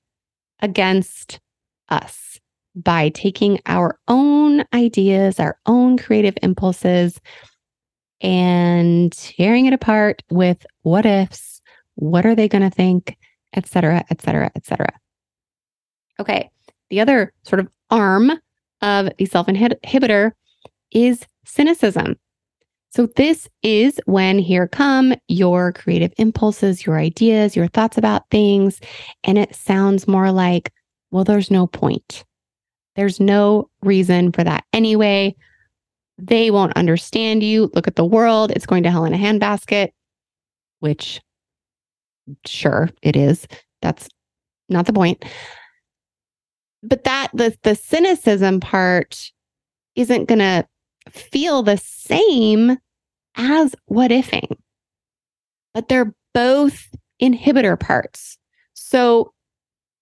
against 0.61 1.39
us 1.89 2.39
by 2.75 3.09
taking 3.09 3.59
our 3.65 3.99
own 4.07 4.63
ideas, 4.73 5.39
our 5.39 5.57
own 5.65 5.97
creative 5.97 6.37
impulses, 6.41 7.19
and 8.21 9.11
tearing 9.13 9.65
it 9.65 9.73
apart 9.73 10.23
with 10.29 10.65
what 10.83 11.05
ifs, 11.05 11.61
what 11.95 12.25
are 12.25 12.35
they 12.35 12.47
going 12.47 12.63
to 12.63 12.69
think, 12.69 13.17
et 13.53 13.67
cetera, 13.67 14.03
et 14.09 14.21
cetera, 14.21 14.51
et 14.55 14.65
cetera. 14.65 14.91
Okay. 16.19 16.49
The 16.89 16.99
other 16.99 17.33
sort 17.43 17.59
of 17.59 17.67
arm 17.89 18.31
of 18.81 19.09
the 19.17 19.25
self 19.25 19.47
inhibitor 19.47 20.31
is 20.91 21.25
cynicism. 21.45 22.17
So, 22.93 23.07
this 23.15 23.47
is 23.63 24.01
when 24.05 24.37
here 24.37 24.67
come 24.67 25.13
your 25.29 25.71
creative 25.71 26.11
impulses, 26.17 26.85
your 26.85 26.97
ideas, 26.97 27.55
your 27.55 27.67
thoughts 27.67 27.97
about 27.97 28.29
things. 28.29 28.81
And 29.23 29.37
it 29.37 29.55
sounds 29.55 30.09
more 30.09 30.31
like, 30.31 30.73
well, 31.09 31.23
there's 31.23 31.49
no 31.49 31.67
point. 31.67 32.25
There's 32.97 33.19
no 33.19 33.69
reason 33.81 34.33
for 34.33 34.43
that 34.43 34.65
anyway. 34.73 35.35
They 36.23 36.51
won't 36.51 36.77
understand 36.77 37.41
you. 37.41 37.71
Look 37.73 37.87
at 37.87 37.95
the 37.95 38.05
world. 38.05 38.51
It's 38.51 38.67
going 38.67 38.83
to 38.83 38.91
hell 38.91 39.05
in 39.05 39.13
a 39.13 39.17
handbasket, 39.17 39.89
which, 40.79 41.19
sure, 42.45 42.89
it 43.01 43.15
is. 43.15 43.47
That's 43.81 44.07
not 44.69 44.85
the 44.85 44.93
point. 44.93 45.25
But 46.83 47.05
that, 47.05 47.29
the, 47.33 47.57
the 47.63 47.73
cynicism 47.73 48.59
part 48.59 49.31
isn't 49.95 50.27
going 50.27 50.39
to 50.39 50.67
feel 51.09 51.63
the 51.63 51.77
same 51.77 52.77
as 53.35 53.75
what 53.85 54.11
ifing, 54.11 54.57
but 55.73 55.89
they're 55.89 56.13
both 56.35 56.87
inhibitor 57.21 57.79
parts. 57.79 58.37
So, 58.73 59.33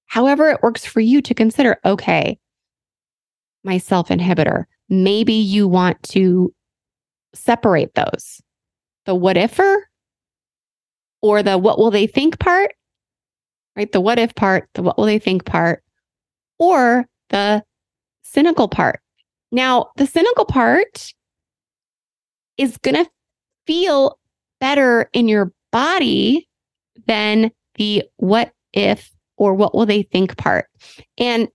however, 0.08 0.50
it 0.50 0.62
works 0.62 0.86
for 0.86 1.00
you 1.00 1.22
to 1.22 1.34
consider 1.34 1.80
okay, 1.86 2.38
my 3.64 3.78
self 3.78 4.10
inhibitor, 4.10 4.66
maybe 4.90 5.34
you 5.34 5.68
want 5.68 6.02
to 6.04 6.54
separate 7.34 7.94
those 7.96 8.42
the 9.06 9.16
what 9.16 9.38
ifer 9.38 9.78
or 11.22 11.44
the 11.44 11.58
what 11.58 11.78
will 11.78 11.92
they 11.92 12.08
think 12.08 12.40
part, 12.40 12.72
right? 13.76 13.92
The 13.92 14.02
what 14.02 14.20
if 14.20 14.36
part, 14.36 14.70
the 14.74 14.84
what 14.84 14.98
will 14.98 15.06
they 15.06 15.20
think 15.20 15.46
part, 15.46 15.84
or 16.60 17.06
the 17.30 17.64
cynical 18.22 18.68
part. 18.68 19.02
Now, 19.52 19.88
the 19.96 20.06
cynical 20.06 20.46
part 20.46 21.14
is 22.58 22.78
going 22.78 23.04
to 23.04 23.10
feel 23.66 24.20
better 24.60 25.10
in 25.14 25.28
your 25.28 25.52
body 25.72 26.48
than 27.08 27.52
the 27.76 28.04
what 28.18 28.52
if 28.74 29.12
or 29.38 29.54
what 29.54 29.74
will 29.74 29.86
they 29.86 30.04
think 30.04 30.38
part. 30.38 30.68
And 31.18 31.48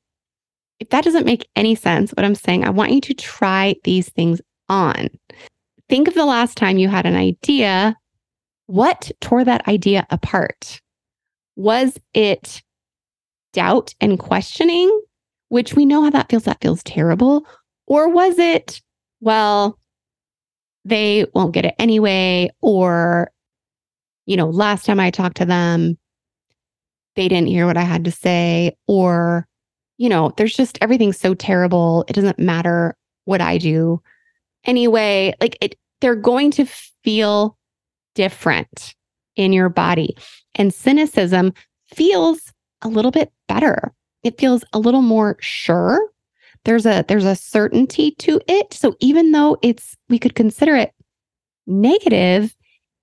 if 0.81 0.89
that 0.91 1.05
doesn't 1.05 1.27
make 1.27 1.49
any 1.57 1.75
sense, 1.75 2.11
what 2.13 2.25
I'm 2.25 2.35
saying, 2.35 2.65
I 2.65 2.71
want 2.71 2.93
you 2.93 3.01
to 3.01 3.15
try 3.15 3.75
these 3.85 4.09
things 4.11 4.41
on. 4.69 5.09
Think 5.89 6.09
of 6.09 6.15
the 6.15 6.27
last 6.27 6.57
time 6.57 6.79
you 6.79 6.89
had 6.89 7.07
an 7.07 7.15
idea. 7.15 7.97
What 8.67 9.11
tore 9.21 9.45
that 9.45 9.69
idea 9.69 10.07
apart? 10.11 10.81
Was 11.57 11.99
it 12.15 12.63
doubt 13.53 13.95
and 14.01 14.19
questioning, 14.19 14.91
which 15.49 15.75
we 15.75 15.85
know 15.85 16.03
how 16.03 16.11
that 16.11 16.31
feels? 16.31 16.45
That 16.45 16.61
feels 16.61 16.83
terrible. 16.83 17.47
Or 17.87 18.09
was 18.09 18.39
it, 18.39 18.81
well, 19.21 19.79
they 20.85 21.27
won't 21.35 21.55
get 21.55 21.67
it 21.67 21.75
anyway? 21.79 22.51
Or, 22.63 23.31
you 24.27 24.37
know, 24.37 24.49
last 24.49 24.87
time 24.87 24.99
I 24.99 25.11
talked 25.11 25.37
to 25.37 25.45
them, 25.45 25.99
they 27.15 27.29
didn't 27.29 27.49
hear 27.49 27.67
what 27.67 27.77
I 27.77 27.83
had 27.83 28.05
to 28.07 28.11
say. 28.11 28.75
Or, 28.89 29.47
you 29.97 30.09
know, 30.09 30.33
there's 30.37 30.55
just 30.55 30.79
everything's 30.81 31.19
so 31.19 31.35
terrible. 31.35 32.05
It 32.09 32.15
doesn't 32.15 32.39
matter 32.39 32.97
what 33.25 33.41
I 33.41 33.59
do 33.59 34.03
anyway. 34.65 35.35
Like 35.41 35.57
it, 35.61 35.77
they're 36.01 36.17
going 36.17 36.51
to 36.53 36.67
feel 37.05 37.57
different 38.15 38.95
in 39.37 39.53
your 39.53 39.69
body. 39.69 40.17
And 40.55 40.73
cynicism 40.73 41.53
feels 41.95 42.53
a 42.83 42.89
little 42.89 43.11
bit 43.11 43.33
better. 43.49 43.93
It 44.23 44.39
feels 44.39 44.65
a 44.73 44.79
little 44.79 45.03
more 45.03 45.37
sure. 45.41 46.01
There's 46.65 46.87
a 46.87 47.05
there's 47.09 47.27
a 47.27 47.37
certainty 47.37 48.13
to 48.13 48.41
it. 48.49 48.73
So 48.73 48.97
even 49.01 49.33
though 49.33 49.59
it's 49.63 49.97
we 50.09 50.19
could 50.19 50.35
consider 50.35 50.75
it 50.77 50.93
negative, 51.67 52.55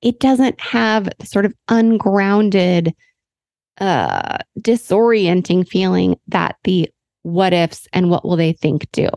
it 0.02 0.20
doesn't 0.20 0.60
have 0.60 1.10
the 1.20 1.26
sort 1.26 1.46
of 1.46 1.54
ungrounded 1.70 2.94
uh, 3.80 4.38
disorienting 4.60 5.68
feeling 5.68 6.18
that 6.28 6.58
the 6.64 6.90
what 7.24 7.54
ifs 7.54 7.88
and 7.94 8.10
what 8.10 8.26
will 8.26 8.36
they 8.36 8.54
think 8.54 8.88
do. 8.92 9.10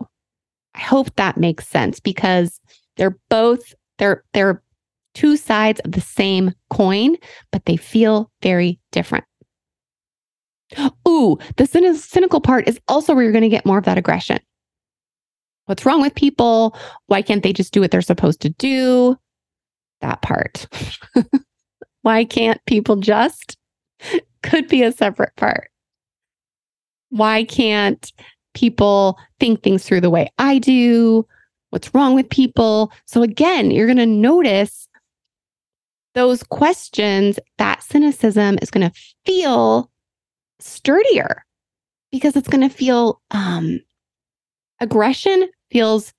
I 0.75 0.81
hope 0.81 1.15
that 1.17 1.37
makes 1.37 1.69
sense 1.69 2.01
because 2.01 2.61
they're 2.97 3.19
both 3.29 3.75
they're 3.99 4.25
they're 4.33 4.63
two 5.15 5.37
sides 5.37 5.81
of 5.85 5.93
the 5.93 6.01
same 6.01 6.53
coin, 6.71 7.17
but 7.53 7.65
they 7.67 7.77
feel 7.77 8.31
very 8.43 8.81
different. 8.93 9.25
Ooh, 11.09 11.39
the 11.57 11.67
cynical 11.67 12.41
part 12.41 12.69
is 12.69 12.81
also 12.89 13.15
where 13.15 13.23
you're 13.23 13.33
going 13.33 13.43
to 13.43 13.49
get 13.49 13.67
more 13.67 13.79
of 13.79 13.85
that 13.85 13.99
aggression. 13.99 14.39
What's 15.67 15.87
wrong 15.87 16.03
with 16.03 16.15
people? 16.15 16.77
Why 17.07 17.23
can't 17.23 17.43
they 17.43 17.53
just 17.53 17.73
do 17.73 17.81
what 17.81 17.91
they're 17.91 18.03
supposed 18.03 18.41
to 18.41 18.51
do? 18.51 19.17
That 20.01 20.21
part. 20.21 20.67
Why 22.03 22.25
can't 22.25 22.61
people 22.67 22.97
just? 22.97 23.57
Could 24.45 24.69
be 24.69 24.83
a 24.83 24.93
separate 24.93 25.35
part. 25.37 25.71
Why 27.11 27.45
can't 27.45 28.13
people 28.55 29.19
think 29.41 29.63
things 29.63 29.85
through 29.85 30.03
the 30.03 30.11
way 30.11 30.31
I 30.39 30.59
do? 30.59 31.27
What's 31.71 31.93
wrong 31.93 32.15
with 32.15 32.29
people? 32.31 32.93
So, 33.07 33.23
again, 33.23 33.71
you're 33.71 33.87
going 33.87 33.97
to 33.97 34.07
notice 34.07 34.89
those 36.15 36.45
questions 36.45 37.41
that 37.59 37.83
cynicism 37.83 38.59
is 38.63 38.71
going 38.71 38.89
to 38.89 38.97
feel 39.25 39.91
sturdier 40.61 41.45
because 42.13 42.37
it's 42.37 42.49
going 42.49 42.69
to 42.69 42.75
feel 42.75 43.21
um, 43.33 43.81
aggression 44.81 45.49
feels 45.71 46.13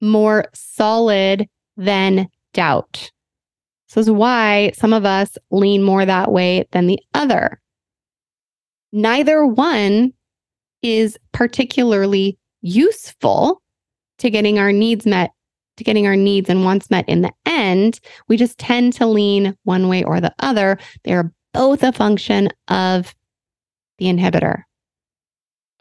more 0.00 0.46
solid 0.54 1.46
than 1.76 2.28
doubt. 2.54 3.10
So 3.88 4.00
this 4.00 4.08
is 4.08 4.12
why 4.12 4.72
some 4.74 4.92
of 4.92 5.04
us 5.04 5.38
lean 5.50 5.82
more 5.82 6.04
that 6.04 6.32
way 6.32 6.66
than 6.72 6.86
the 6.86 6.98
other. 7.14 7.60
Neither 8.92 9.46
one 9.46 10.12
is 10.82 11.18
particularly 11.32 12.38
useful 12.62 13.62
to 14.18 14.30
getting 14.30 14.58
our 14.58 14.72
needs 14.72 15.06
met, 15.06 15.30
to 15.76 15.84
getting 15.84 16.06
our 16.06 16.16
needs 16.16 16.48
and 16.48 16.64
wants 16.64 16.90
met 16.90 17.08
in 17.08 17.22
the 17.22 17.32
end. 17.44 18.00
We 18.28 18.36
just 18.36 18.58
tend 18.58 18.92
to 18.94 19.06
lean 19.06 19.56
one 19.64 19.88
way 19.88 20.02
or 20.02 20.20
the 20.20 20.34
other. 20.40 20.78
They 21.04 21.12
are 21.12 21.32
both 21.52 21.82
a 21.82 21.92
function 21.92 22.48
of 22.68 23.14
the 23.98 24.06
inhibitor. 24.06 24.62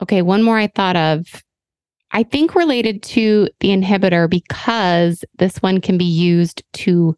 Okay, 0.01 0.21
one 0.21 0.43
more 0.43 0.57
I 0.57 0.67
thought 0.67 0.95
of. 0.95 1.25
I 2.11 2.23
think 2.23 2.55
related 2.55 3.03
to 3.03 3.49
the 3.59 3.69
inhibitor 3.69 4.29
because 4.29 5.23
this 5.37 5.57
one 5.57 5.81
can 5.81 5.97
be 5.97 6.05
used 6.05 6.63
to 6.73 7.15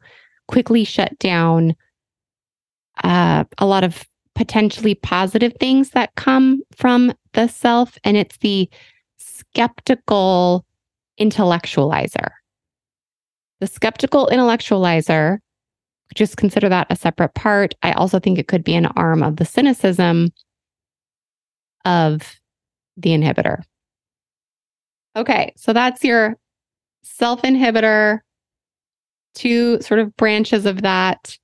quickly 0.48 0.84
shut 0.84 1.18
down 1.20 1.76
uh, 3.04 3.44
a 3.58 3.66
lot 3.66 3.84
of 3.84 4.06
potentially 4.36 4.96
positive 4.96 5.54
things 5.60 5.92
that 5.92 6.16
come 6.16 6.62
from 6.76 7.14
the 7.34 7.48
self. 7.48 7.98
And 8.04 8.18
it's 8.18 8.38
the 8.38 8.70
skeptical 9.18 10.66
intellectualizer. 11.20 12.30
The 13.60 13.68
skeptical 13.68 14.30
intellectualizer, 14.32 15.40
just 16.16 16.38
consider 16.38 16.70
that 16.70 16.88
a 16.90 16.96
separate 16.96 17.34
part. 17.34 17.74
I 17.84 17.92
also 17.94 18.20
think 18.20 18.38
it 18.38 18.48
could 18.48 18.64
be 18.64 18.76
an 18.76 18.86
arm 18.86 19.24
of 19.24 19.38
the 19.38 19.46
cynicism. 19.46 20.32
of 21.86 22.38
the 22.98 23.12
inhibitor. 23.12 23.62
Okay, 25.16 25.54
so 25.56 25.72
that's 25.74 26.04
your 26.04 26.36
self 27.04 27.42
inhibitor, 27.44 28.20
two 29.38 29.80
sort 29.82 30.00
of 30.00 30.16
branches 30.18 30.66
of 30.66 30.82
that 30.82 31.38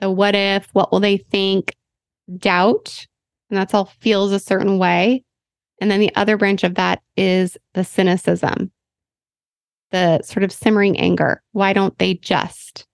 the 0.00 0.10
what 0.10 0.34
if, 0.34 0.68
what 0.72 0.92
will 0.92 1.00
they 1.00 1.16
think, 1.16 1.74
doubt, 2.38 3.06
and 3.50 3.56
that's 3.56 3.74
all 3.74 3.86
feels 4.00 4.32
a 4.32 4.40
certain 4.40 4.78
way. 4.78 5.24
And 5.80 5.90
then 5.90 6.00
the 6.00 6.14
other 6.16 6.36
branch 6.36 6.64
of 6.64 6.74
that 6.74 7.00
is 7.16 7.56
the 7.74 7.84
cynicism, 7.84 8.70
the 9.90 10.22
sort 10.22 10.42
of 10.42 10.52
simmering 10.52 10.98
anger. 10.98 11.42
Why 11.52 11.72
don't 11.72 11.98
they 11.98 12.14
just? 12.14 12.86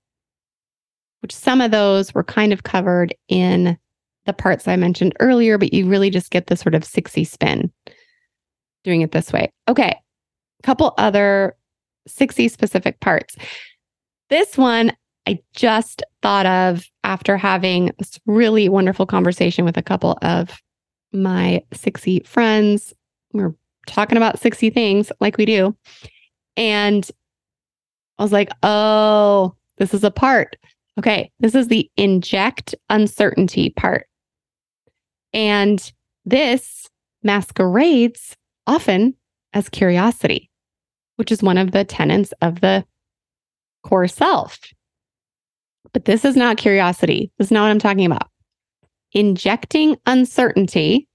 Which 1.21 1.35
some 1.35 1.61
of 1.61 1.71
those 1.71 2.13
were 2.15 2.25
kind 2.25 2.53
of 2.53 2.65
covered 2.65 3.15
in 3.29 3.79
the 4.27 4.33
parts 4.33 4.69
I 4.69 4.77
mentioned 4.77 5.15
earlier, 5.21 5.59
but 5.59 5.73
you 5.73 5.89
really 5.89 6.11
just 6.11 6.31
get 6.31 6.47
the 6.47 6.57
sort 6.57 6.75
of 6.75 6.83
sixy 6.83 7.27
spin 7.27 7.73
doing 8.85 9.01
it 9.01 9.13
this 9.13 9.33
way. 9.33 9.53
Okay. 9.69 9.91
A 9.91 10.63
couple 10.63 10.95
other 10.99 11.57
sixy 12.09 12.51
specific 12.51 13.01
parts. 13.01 13.37
This 14.33 14.57
one 14.57 14.97
I 15.27 15.41
just 15.55 16.03
thought 16.23 16.47
of 16.47 16.87
after 17.05 17.37
having 17.37 17.93
this 17.99 18.19
really 18.25 18.67
wonderful 18.67 19.05
conversation 19.05 19.67
with 19.67 19.77
a 19.77 19.83
couple 19.83 20.17
of 20.23 20.59
my 21.13 21.63
sixy 21.75 22.27
friends. 22.27 22.95
We 23.35 23.43
are 23.43 23.55
talking 23.87 24.17
about 24.17 24.41
sixy 24.41 24.73
things 24.73 25.13
like 25.21 25.37
we 25.37 25.45
do. 25.45 25.77
And 26.57 27.07
I 28.19 28.23
was 28.23 28.33
like, 28.33 28.49
oh, 28.63 29.55
this 29.77 29.93
is 29.93 30.03
a 30.03 30.11
part. 30.11 30.57
Okay, 30.99 31.31
this 31.41 31.55
is 31.55 31.69
the 31.69 31.91
inject 31.99 32.75
uncertainty 32.89 33.69
part. 33.77 34.07
And 35.35 35.93
this 36.25 36.89
masquerades 37.23 38.35
often 38.67 39.15
as 39.53 39.69
curiosity, 39.69 40.49
which 41.17 41.31
is 41.31 41.43
one 41.43 41.59
of 41.59 41.73
the 41.73 41.85
tenets 41.85 42.33
of 42.41 42.63
the 42.63 42.87
core 43.83 44.09
self. 44.09 44.59
But 45.93 46.05
this 46.07 46.25
is 46.25 46.37
not 46.37 46.57
curiosity. 46.57 47.31
This 47.39 47.49
is 47.49 47.53
not 47.53 47.63
what 47.63 47.71
I'm 47.71 47.79
talking 47.79 48.07
about. 48.07 48.29
Injecting 49.13 49.97
uncertainty 50.07 51.07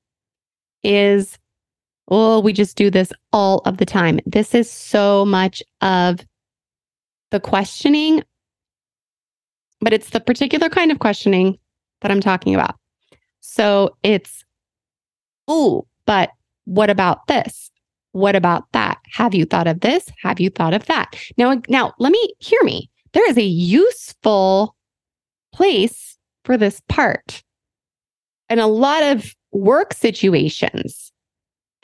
is, 0.83 1.37
oh, 2.09 2.39
we 2.39 2.53
just 2.53 2.77
do 2.77 2.91
this 2.91 3.11
all 3.33 3.59
of 3.65 3.77
the 3.77 3.85
time. 3.85 4.19
This 4.25 4.53
is 4.53 4.69
so 4.69 5.25
much 5.25 5.63
of 5.81 6.19
the 7.31 7.39
questioning, 7.39 8.23
but 9.81 9.93
it's 9.93 10.11
the 10.11 10.19
particular 10.19 10.69
kind 10.69 10.91
of 10.91 10.99
questioning 10.99 11.57
that 12.01 12.11
I'm 12.11 12.21
talking 12.21 12.53
about. 12.53 12.75
So 13.39 13.97
it's, 14.03 14.45
oh, 15.47 15.87
but 16.05 16.29
what 16.65 16.89
about 16.89 17.25
this? 17.27 17.71
What 18.17 18.35
about 18.35 18.71
that? 18.71 18.97
Have 19.13 19.35
you 19.35 19.45
thought 19.45 19.67
of 19.67 19.81
this? 19.81 20.09
Have 20.23 20.39
you 20.39 20.49
thought 20.49 20.73
of 20.73 20.85
that? 20.87 21.15
Now, 21.37 21.61
now 21.69 21.93
let 21.99 22.11
me 22.11 22.33
hear 22.39 22.61
me 22.63 22.89
there 23.13 23.29
is 23.29 23.37
a 23.37 23.43
useful 23.43 24.75
place 25.53 26.17
for 26.43 26.57
this 26.57 26.81
part. 26.89 27.43
And 28.49 28.59
a 28.59 28.67
lot 28.67 29.03
of 29.03 29.35
work 29.51 29.93
situations, 29.93 31.11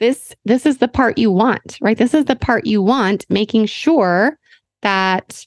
this 0.00 0.34
this 0.44 0.66
is 0.66 0.78
the 0.78 0.88
part 0.88 1.18
you 1.18 1.30
want, 1.30 1.78
right? 1.80 1.96
This 1.96 2.14
is 2.14 2.24
the 2.24 2.36
part 2.36 2.66
you 2.66 2.82
want, 2.82 3.26
making 3.28 3.66
sure 3.66 4.36
that 4.82 5.46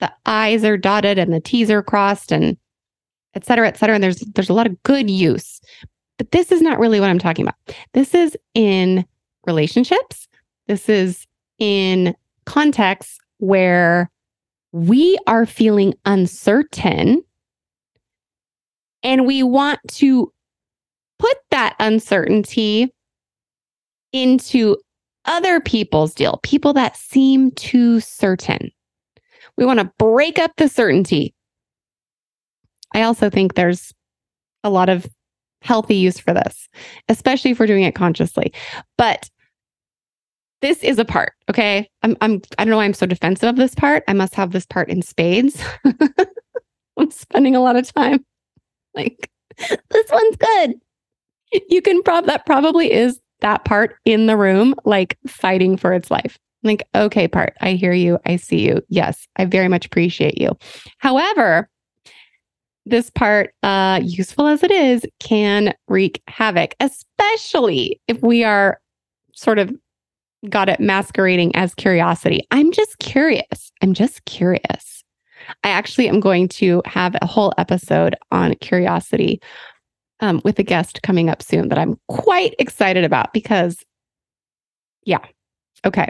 the 0.00 0.12
I's 0.24 0.64
are 0.64 0.78
dotted 0.78 1.18
and 1.18 1.32
the 1.32 1.40
T's 1.40 1.70
are 1.70 1.82
crossed 1.82 2.32
and 2.32 2.56
et 3.34 3.44
cetera, 3.44 3.68
et 3.68 3.76
cetera. 3.76 3.94
And 3.94 4.04
there's 4.04 4.20
there's 4.34 4.50
a 4.50 4.54
lot 4.54 4.66
of 4.66 4.82
good 4.84 5.10
use. 5.10 5.60
But 6.16 6.30
this 6.30 6.50
is 6.50 6.62
not 6.62 6.78
really 6.78 7.00
what 7.00 7.10
I'm 7.10 7.18
talking 7.18 7.44
about. 7.44 7.56
This 7.92 8.14
is 8.14 8.36
in 8.54 9.04
relationships. 9.46 10.28
This 10.66 10.88
is 10.88 11.26
in 11.58 12.14
contexts 12.46 13.18
where 13.38 14.10
we 14.72 15.18
are 15.26 15.46
feeling 15.46 15.94
uncertain 16.04 17.22
and 19.02 19.26
we 19.26 19.42
want 19.42 19.78
to 19.88 20.32
put 21.18 21.36
that 21.50 21.76
uncertainty 21.78 22.92
into 24.12 24.76
other 25.26 25.60
people's 25.60 26.14
deal, 26.14 26.40
people 26.42 26.72
that 26.72 26.96
seem 26.96 27.50
too 27.52 28.00
certain. 28.00 28.70
We 29.56 29.64
want 29.64 29.80
to 29.80 29.92
break 29.98 30.38
up 30.38 30.52
the 30.56 30.68
certainty. 30.68 31.34
I 32.94 33.02
also 33.02 33.30
think 33.30 33.54
there's 33.54 33.92
a 34.62 34.70
lot 34.70 34.88
of 34.88 35.06
healthy 35.62 35.96
use 35.96 36.18
for 36.18 36.34
this, 36.34 36.68
especially 37.08 37.50
if 37.50 37.58
we're 37.58 37.66
doing 37.66 37.84
it 37.84 37.94
consciously. 37.94 38.52
But 38.98 39.28
this 40.64 40.82
is 40.82 40.98
a 40.98 41.04
part. 41.04 41.34
Okay. 41.50 41.86
I'm, 42.02 42.16
I'm, 42.22 42.40
I 42.56 42.64
don't 42.64 42.70
know 42.70 42.78
why 42.78 42.86
I'm 42.86 42.94
so 42.94 43.04
defensive 43.04 43.50
of 43.50 43.56
this 43.56 43.74
part. 43.74 44.02
I 44.08 44.14
must 44.14 44.34
have 44.34 44.52
this 44.52 44.64
part 44.64 44.88
in 44.88 45.02
spades. 45.02 45.62
I'm 46.96 47.10
spending 47.10 47.54
a 47.54 47.60
lot 47.60 47.76
of 47.76 47.92
time 47.92 48.24
like, 48.94 49.30
this 49.58 50.10
one's 50.10 50.36
good. 50.36 50.74
You 51.68 51.82
can 51.82 52.02
prob 52.02 52.24
that 52.26 52.46
probably 52.46 52.90
is 52.90 53.20
that 53.40 53.66
part 53.66 53.96
in 54.06 54.26
the 54.26 54.38
room, 54.38 54.74
like 54.86 55.18
fighting 55.26 55.76
for 55.76 55.92
its 55.92 56.10
life. 56.10 56.38
Like, 56.62 56.88
okay, 56.94 57.28
part, 57.28 57.54
I 57.60 57.72
hear 57.72 57.92
you. 57.92 58.18
I 58.24 58.36
see 58.36 58.66
you. 58.66 58.82
Yes, 58.88 59.28
I 59.36 59.44
very 59.44 59.68
much 59.68 59.84
appreciate 59.84 60.40
you. 60.40 60.50
However, 60.98 61.68
this 62.86 63.10
part, 63.10 63.52
uh, 63.62 64.00
useful 64.02 64.46
as 64.46 64.62
it 64.62 64.70
is, 64.70 65.04
can 65.20 65.74
wreak 65.88 66.22
havoc, 66.26 66.74
especially 66.80 68.00
if 68.08 68.22
we 68.22 68.44
are 68.44 68.80
sort 69.34 69.58
of 69.58 69.70
got 70.50 70.68
it 70.68 70.80
masquerading 70.80 71.54
as 71.56 71.74
curiosity. 71.74 72.46
I'm 72.50 72.72
just 72.72 72.98
curious. 72.98 73.72
I'm 73.82 73.94
just 73.94 74.24
curious. 74.24 75.04
I 75.62 75.68
actually 75.68 76.08
am 76.08 76.20
going 76.20 76.48
to 76.48 76.82
have 76.86 77.16
a 77.20 77.26
whole 77.26 77.52
episode 77.58 78.16
on 78.32 78.54
curiosity 78.56 79.40
um, 80.20 80.40
with 80.44 80.58
a 80.58 80.62
guest 80.62 81.02
coming 81.02 81.28
up 81.28 81.42
soon 81.42 81.68
that 81.68 81.78
I'm 81.78 81.98
quite 82.08 82.54
excited 82.58 83.04
about 83.04 83.32
because, 83.32 83.84
yeah, 85.04 85.24
okay. 85.84 86.08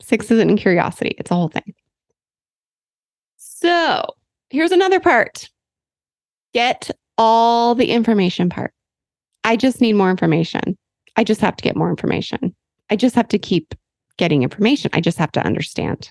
Six 0.00 0.30
isn't 0.30 0.50
in 0.50 0.56
curiosity, 0.56 1.14
it's 1.18 1.30
a 1.30 1.34
whole 1.34 1.48
thing. 1.48 1.74
So 3.36 4.04
here's 4.50 4.72
another 4.72 5.00
part 5.00 5.48
get 6.54 6.90
all 7.16 7.74
the 7.74 7.90
information 7.90 8.48
part. 8.50 8.72
I 9.44 9.56
just 9.56 9.80
need 9.80 9.94
more 9.94 10.10
information. 10.10 10.76
I 11.16 11.24
just 11.24 11.40
have 11.40 11.56
to 11.56 11.62
get 11.62 11.76
more 11.76 11.90
information. 11.90 12.54
I 12.92 12.96
just 12.96 13.14
have 13.14 13.28
to 13.28 13.38
keep 13.38 13.74
getting 14.18 14.42
information. 14.42 14.90
I 14.92 15.00
just 15.00 15.16
have 15.16 15.32
to 15.32 15.42
understand. 15.42 16.10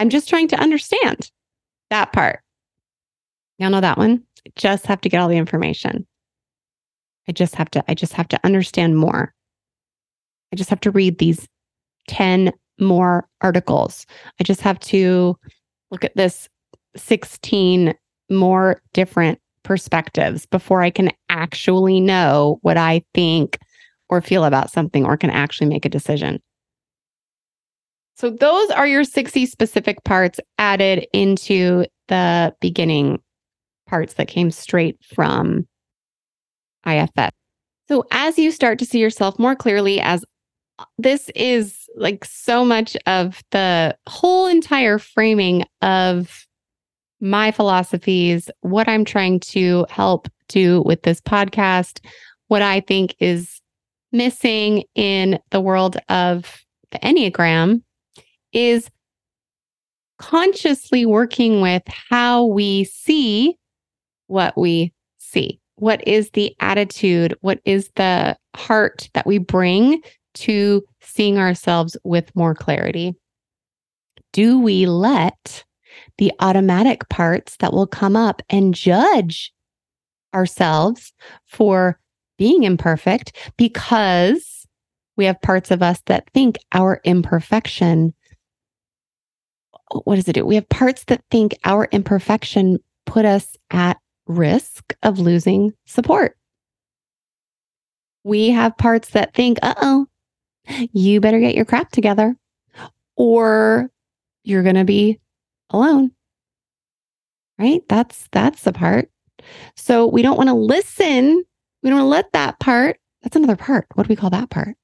I'm 0.00 0.10
just 0.10 0.28
trying 0.28 0.48
to 0.48 0.56
understand 0.56 1.30
that 1.90 2.12
part. 2.12 2.40
Y'all 3.58 3.70
know 3.70 3.80
that 3.80 3.96
one? 3.96 4.24
I 4.44 4.50
just 4.56 4.84
have 4.86 5.00
to 5.02 5.08
get 5.08 5.20
all 5.20 5.28
the 5.28 5.36
information. 5.36 6.08
I 7.28 7.32
just 7.32 7.54
have 7.54 7.70
to, 7.70 7.84
I 7.86 7.94
just 7.94 8.14
have 8.14 8.26
to 8.28 8.40
understand 8.42 8.98
more. 8.98 9.32
I 10.52 10.56
just 10.56 10.70
have 10.70 10.80
to 10.80 10.90
read 10.90 11.18
these 11.18 11.46
10 12.08 12.52
more 12.80 13.28
articles. 13.40 14.06
I 14.40 14.42
just 14.42 14.60
have 14.60 14.80
to 14.80 15.38
look 15.92 16.04
at 16.04 16.16
this 16.16 16.48
16 16.96 17.94
more 18.28 18.82
different 18.92 19.38
perspectives 19.62 20.46
before 20.46 20.82
I 20.82 20.90
can 20.90 21.12
actually 21.28 22.00
know 22.00 22.58
what 22.62 22.76
I 22.76 23.04
think 23.14 23.56
or 24.08 24.20
feel 24.20 24.44
about 24.44 24.70
something 24.70 25.04
or 25.04 25.16
can 25.16 25.30
actually 25.30 25.68
make 25.68 25.84
a 25.84 25.88
decision. 25.88 26.40
So 28.16 28.30
those 28.30 28.70
are 28.70 28.86
your 28.86 29.02
sixy 29.02 29.46
specific 29.46 30.02
parts 30.04 30.38
added 30.58 31.06
into 31.12 31.84
the 32.08 32.54
beginning 32.60 33.20
parts 33.86 34.14
that 34.14 34.28
came 34.28 34.50
straight 34.50 34.98
from 35.14 35.66
IFS. 36.86 37.30
So 37.88 38.04
as 38.10 38.38
you 38.38 38.50
start 38.50 38.78
to 38.78 38.86
see 38.86 38.98
yourself 38.98 39.38
more 39.38 39.56
clearly 39.56 40.00
as 40.00 40.24
uh, 40.78 40.84
this 40.98 41.30
is 41.34 41.88
like 41.96 42.24
so 42.24 42.64
much 42.64 42.96
of 43.06 43.42
the 43.50 43.96
whole 44.08 44.46
entire 44.46 44.98
framing 44.98 45.64
of 45.82 46.46
my 47.20 47.50
philosophies, 47.50 48.50
what 48.60 48.88
I'm 48.88 49.04
trying 49.04 49.40
to 49.40 49.86
help 49.88 50.28
do 50.48 50.82
with 50.82 51.02
this 51.02 51.20
podcast, 51.20 52.04
what 52.48 52.62
I 52.62 52.80
think 52.80 53.14
is 53.18 53.60
missing 54.14 54.84
in 54.94 55.38
the 55.50 55.60
world 55.60 55.98
of 56.08 56.64
the 56.92 56.98
Enneagram 57.00 57.82
is 58.52 58.88
consciously 60.18 61.04
working 61.04 61.60
with 61.60 61.82
how 61.86 62.44
we 62.44 62.84
see 62.84 63.58
what 64.28 64.56
we 64.56 64.92
see. 65.18 65.60
What 65.76 66.06
is 66.06 66.30
the 66.30 66.54
attitude? 66.60 67.36
What 67.40 67.60
is 67.64 67.90
the 67.96 68.36
heart 68.54 69.10
that 69.14 69.26
we 69.26 69.38
bring 69.38 70.00
to 70.34 70.82
seeing 71.00 71.38
ourselves 71.38 71.96
with 72.04 72.34
more 72.36 72.54
clarity? 72.54 73.14
Do 74.32 74.58
we 74.60 74.86
let 74.86 75.64
the 76.18 76.32
automatic 76.38 77.08
parts 77.08 77.56
that 77.58 77.72
will 77.72 77.86
come 77.86 78.14
up 78.14 78.40
and 78.48 78.74
judge 78.74 79.52
ourselves 80.32 81.12
for 81.46 81.98
being 82.38 82.64
imperfect 82.64 83.36
because 83.56 84.66
we 85.16 85.24
have 85.24 85.40
parts 85.42 85.70
of 85.70 85.82
us 85.82 86.00
that 86.06 86.28
think 86.34 86.58
our 86.72 87.00
imperfection 87.04 88.14
what 90.04 90.16
does 90.16 90.28
it 90.28 90.32
do? 90.32 90.44
We 90.44 90.56
have 90.56 90.68
parts 90.68 91.04
that 91.04 91.22
think 91.30 91.56
our 91.64 91.88
imperfection 91.92 92.78
put 93.06 93.24
us 93.24 93.56
at 93.70 93.98
risk 94.26 94.94
of 95.02 95.18
losing 95.18 95.72
support. 95.86 96.36
We 98.24 98.50
have 98.50 98.76
parts 98.76 99.10
that 99.10 99.34
think, 99.34 99.58
uh 99.62 99.74
oh, 99.80 100.06
you 100.92 101.20
better 101.20 101.40
get 101.40 101.54
your 101.54 101.64
crap 101.64 101.90
together 101.90 102.36
or 103.16 103.90
you're 104.42 104.62
going 104.62 104.74
to 104.76 104.84
be 104.84 105.20
alone. 105.70 106.10
Right? 107.58 107.82
That's 107.88 108.28
that's 108.32 108.62
the 108.62 108.72
part. 108.72 109.10
So 109.76 110.06
we 110.06 110.22
don't 110.22 110.36
want 110.36 110.48
to 110.48 110.54
listen. 110.54 111.44
We 111.84 111.90
don't 111.90 112.00
want 112.00 112.06
to 112.06 112.10
let 112.10 112.32
that 112.32 112.58
part. 112.58 112.98
That's 113.22 113.36
another 113.36 113.56
part. 113.56 113.86
What 113.94 114.04
do 114.04 114.08
we 114.08 114.16
call 114.16 114.30
that 114.30 114.50
part? 114.50 114.76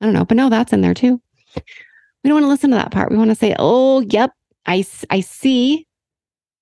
I 0.00 0.04
don't 0.04 0.14
know, 0.14 0.24
but 0.24 0.36
no, 0.36 0.48
that's 0.50 0.72
in 0.72 0.82
there 0.82 0.94
too. 0.94 1.20
We 1.56 2.28
don't 2.28 2.34
want 2.34 2.44
to 2.44 2.48
listen 2.48 2.70
to 2.70 2.76
that 2.76 2.92
part. 2.92 3.10
We 3.10 3.16
want 3.16 3.30
to 3.30 3.34
say, 3.34 3.56
"Oh, 3.58 4.00
yep, 4.00 4.32
I 4.66 4.84
I 5.10 5.20
see 5.20 5.86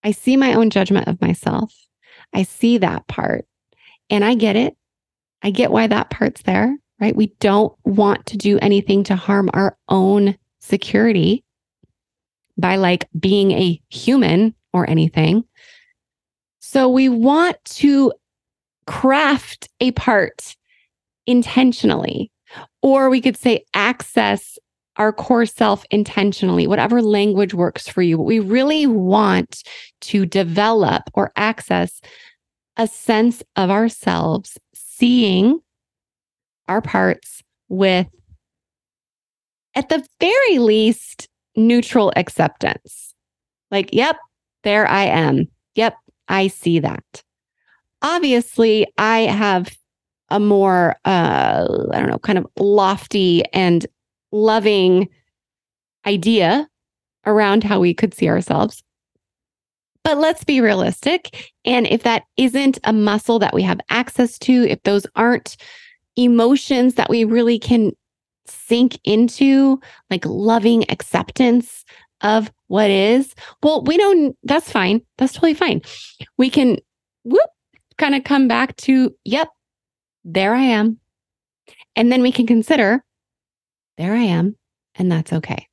I 0.05 0.12
see 0.12 0.37
my 0.37 0.55
own 0.55 0.70
judgment 0.70 1.09
of 1.09 1.20
myself. 1.20 1.74
I 2.33 2.43
see 2.43 2.78
that 2.78 3.07
part 3.09 3.47
and 4.11 4.24
I 4.24 4.35
get 4.35 4.57
it. 4.57 4.76
I 5.43 5.51
get 5.51 5.70
why 5.70 5.87
that 5.87 6.11
part's 6.11 6.43
there, 6.43 6.76
right? 7.01 7.14
We 7.14 7.28
don't 7.41 7.76
want 7.85 8.26
to 8.26 8.37
do 8.37 8.59
anything 8.61 9.05
to 9.05 9.16
harm 9.16 9.51
our 9.53 9.76
own 9.89 10.37
security 10.61 11.45
by 12.57 12.76
like 12.76 13.09
being 13.18 13.53
a 13.53 13.80
human 13.91 14.55
or 14.72 14.89
anything. 14.89 15.45
So 16.61 16.89
we 16.89 17.09
want 17.09 17.57
to 17.64 18.12
craft 18.87 19.68
a 19.80 19.91
part 19.93 20.57
intentionally, 21.26 22.30
or 22.83 23.11
we 23.11 23.20
could 23.20 23.37
say 23.37 23.64
access 23.74 24.59
our 24.97 25.12
core 25.12 25.47
self 25.47 25.85
intentionally, 25.91 26.66
whatever 26.66 27.01
language 27.01 27.55
works 27.55 27.89
for 27.89 28.03
you. 28.03 28.16
But 28.16 28.24
we 28.24 28.41
really 28.41 28.87
want 28.87 29.62
to 30.03 30.26
develop 30.26 31.05
or 31.14 31.33
access 31.37 32.01
a 32.76 32.87
sense 32.87 33.43
of 33.57 33.70
ourselves, 33.70 34.59
seeing 34.74 35.61
our 36.68 36.80
parts 36.80 37.43
with, 37.68 38.07
at 39.74 39.89
the 39.89 40.07
very 40.20 40.59
least, 40.59 41.28
neutral 41.57 42.12
acceptance. 42.16 43.14
Like, 43.70 43.91
yep, 43.93 44.16
there 44.62 44.87
I 44.87 45.05
am. 45.05 45.49
Yep, 45.74 45.97
I 46.28 46.49
see 46.49 46.78
that. 46.80 47.22
Obviously, 48.03 48.86
I 48.98 49.20
have 49.20 49.76
a 50.30 50.40
more, 50.40 50.96
uh, 51.05 51.66
I 51.92 51.98
don't 51.98 52.09
know, 52.09 52.18
kind 52.18 52.38
of 52.38 52.46
lofty 52.59 53.44
and 53.53 53.86
loving 54.32 55.09
idea 56.07 56.68
around 57.26 57.64
how 57.64 57.78
we 57.78 57.94
could 57.94 58.14
see 58.14 58.28
ourselves. 58.28 58.82
But 60.05 60.18
let's 60.18 60.42
be 60.42 60.61
realistic. 60.61 61.53
And 61.64 61.86
if 61.86 62.03
that 62.03 62.24
isn't 62.36 62.78
a 62.84 62.92
muscle 62.92 63.38
that 63.38 63.55
we 63.55 63.62
have 63.62 63.80
access 63.88 64.38
to, 64.40 64.66
if 64.68 64.82
those 64.82 65.07
aren't 65.14 65.57
emotions 66.16 66.94
that 66.94 67.09
we 67.09 67.24
really 67.24 67.59
can 67.59 67.92
sink 68.46 68.98
into, 69.05 69.80
like 70.11 70.26
loving 70.26 70.90
acceptance 70.90 71.84
of 72.22 72.50
what 72.66 72.90
is, 72.90 73.34
well, 73.62 73.84
we 73.84 73.96
don't, 73.96 74.36
that's 74.42 74.72
fine. 74.72 75.03
That's 75.18 75.34
totally 75.34 75.55
fine. 75.55 75.82
We 76.36 76.50
can 76.50 76.78
whoop, 77.24 77.50
kind 77.97 78.14
of 78.14 78.24
come 78.24 78.49
back 78.49 78.76
to, 78.76 79.14
yep, 79.24 79.49
there 80.24 80.55
I 80.55 80.62
am. 80.62 80.99
And 81.97 82.11
then 82.11 82.22
we 82.22 82.32
can 82.32 82.47
consider 82.47 83.05
there 83.99 84.14
I 84.14 84.22
am, 84.22 84.57
and 84.95 85.12
that's 85.12 85.32
okay. 85.32 85.68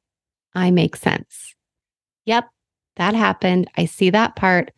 I 0.54 0.72
make 0.72 0.96
sense. 0.96 1.56
Yep, 2.26 2.46
that 2.98 3.16
happened. 3.16 3.70
I 3.78 3.86
see 3.86 4.10
that 4.10 4.36
part. 4.36 4.72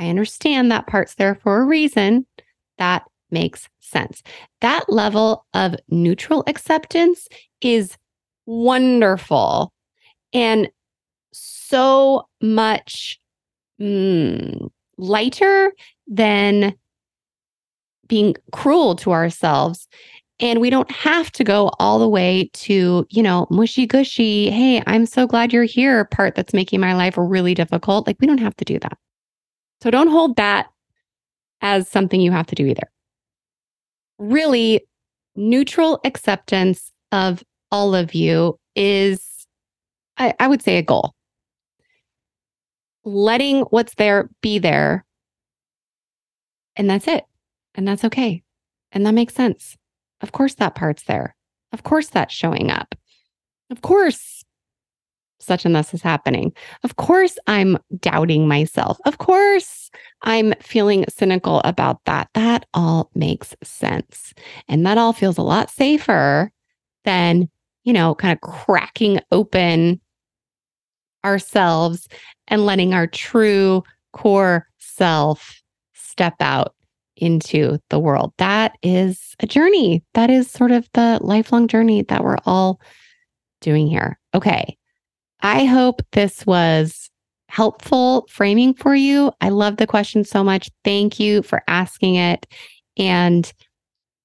I 0.00 0.08
understand 0.08 0.70
that 0.70 0.86
part's 0.86 1.14
there 1.14 1.34
for 1.34 1.60
a 1.60 1.66
reason. 1.66 2.26
That 2.78 3.04
makes 3.30 3.68
sense. 3.80 4.22
That 4.60 4.88
level 4.88 5.46
of 5.54 5.74
neutral 5.88 6.42
acceptance 6.46 7.28
is 7.60 7.96
wonderful 8.46 9.72
and 10.32 10.68
so 11.32 12.26
much 12.40 13.18
mm, 13.80 14.70
lighter 14.98 15.72
than 16.06 16.74
being 18.08 18.34
cruel 18.52 18.96
to 18.96 19.12
ourselves 19.12 19.88
and 20.38 20.60
we 20.60 20.68
don't 20.68 20.90
have 20.90 21.32
to 21.32 21.44
go 21.44 21.70
all 21.78 21.98
the 21.98 22.08
way 22.08 22.50
to, 22.52 23.06
you 23.08 23.22
know, 23.22 23.46
mushy 23.50 23.86
gushy. 23.86 24.50
Hey, 24.50 24.82
I'm 24.86 25.06
so 25.06 25.26
glad 25.26 25.52
you're 25.52 25.64
here 25.64 26.04
part 26.04 26.34
that's 26.34 26.52
making 26.52 26.80
my 26.80 26.94
life 26.94 27.14
really 27.16 27.54
difficult. 27.54 28.06
Like, 28.06 28.18
we 28.20 28.26
don't 28.26 28.38
have 28.38 28.56
to 28.56 28.64
do 28.64 28.78
that. 28.80 28.98
So 29.82 29.90
don't 29.90 30.08
hold 30.08 30.36
that 30.36 30.66
as 31.62 31.88
something 31.88 32.20
you 32.20 32.32
have 32.32 32.46
to 32.48 32.54
do 32.54 32.66
either. 32.66 32.90
Really, 34.18 34.86
neutral 35.36 36.00
acceptance 36.04 36.92
of 37.12 37.42
all 37.70 37.94
of 37.94 38.14
you 38.14 38.58
is, 38.74 39.46
I, 40.18 40.34
I 40.38 40.48
would 40.48 40.62
say, 40.62 40.76
a 40.76 40.82
goal. 40.82 41.14
Letting 43.04 43.60
what's 43.70 43.94
there 43.94 44.28
be 44.42 44.58
there. 44.58 45.06
And 46.76 46.90
that's 46.90 47.08
it. 47.08 47.24
And 47.76 47.86
that's 47.86 48.04
okay. 48.04 48.42
And 48.92 49.06
that 49.06 49.14
makes 49.14 49.34
sense. 49.34 49.76
Of 50.20 50.32
course, 50.32 50.54
that 50.54 50.74
part's 50.74 51.04
there. 51.04 51.36
Of 51.72 51.82
course, 51.82 52.08
that's 52.08 52.34
showing 52.34 52.70
up. 52.70 52.94
Of 53.70 53.82
course, 53.82 54.44
such 55.38 55.64
and 55.64 55.74
thus 55.74 55.92
is 55.92 56.02
happening. 56.02 56.52
Of 56.82 56.96
course, 56.96 57.38
I'm 57.46 57.78
doubting 58.00 58.48
myself. 58.48 58.98
Of 59.04 59.18
course, 59.18 59.90
I'm 60.22 60.54
feeling 60.60 61.04
cynical 61.08 61.60
about 61.64 62.00
that. 62.06 62.28
That 62.34 62.66
all 62.72 63.10
makes 63.14 63.54
sense. 63.62 64.32
And 64.68 64.86
that 64.86 64.98
all 64.98 65.12
feels 65.12 65.36
a 65.36 65.42
lot 65.42 65.70
safer 65.70 66.50
than, 67.04 67.48
you 67.84 67.92
know, 67.92 68.14
kind 68.14 68.32
of 68.32 68.40
cracking 68.40 69.20
open 69.30 70.00
ourselves 71.24 72.08
and 72.48 72.64
letting 72.64 72.94
our 72.94 73.06
true 73.06 73.82
core 74.12 74.66
self 74.78 75.62
step 75.92 76.36
out 76.40 76.75
into 77.16 77.78
the 77.90 77.98
world. 77.98 78.32
That 78.38 78.72
is 78.82 79.34
a 79.40 79.46
journey. 79.46 80.02
That 80.14 80.30
is 80.30 80.50
sort 80.50 80.70
of 80.70 80.88
the 80.94 81.18
lifelong 81.22 81.68
journey 81.68 82.02
that 82.02 82.24
we're 82.24 82.38
all 82.46 82.80
doing 83.60 83.86
here. 83.86 84.18
Okay. 84.34 84.76
I 85.40 85.64
hope 85.64 86.02
this 86.12 86.46
was 86.46 87.10
helpful 87.48 88.26
framing 88.30 88.74
for 88.74 88.94
you. 88.94 89.32
I 89.40 89.50
love 89.50 89.76
the 89.76 89.86
question 89.86 90.24
so 90.24 90.42
much. 90.42 90.70
Thank 90.84 91.20
you 91.20 91.42
for 91.42 91.62
asking 91.68 92.16
it. 92.16 92.46
And 92.96 93.50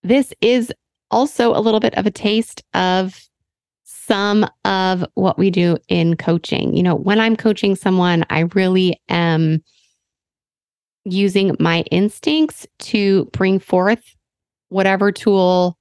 this 0.04 0.34
is 0.42 0.72
also 1.12 1.56
a 1.56 1.60
little 1.60 1.80
bit 1.80 1.96
of 1.96 2.06
a 2.06 2.12
taste 2.12 2.64
of 2.74 3.22
some 3.84 4.46
of 4.66 5.06
what 5.14 5.38
we 5.38 5.50
do 5.50 5.78
in 5.88 6.18
coaching. 6.18 6.76
You 6.76 6.84
know, 6.84 6.96
when 6.96 7.20
I'm 7.20 7.36
coaching 7.36 7.76
someone, 7.76 8.26
I 8.30 8.42
really 8.56 9.00
am 9.10 9.62
using 11.06 11.56
my 11.60 11.82
instincts 11.92 12.68
to 12.80 13.26
bring 13.34 13.60
forth 13.60 14.16
whatever 14.70 15.12
tool 15.12 15.78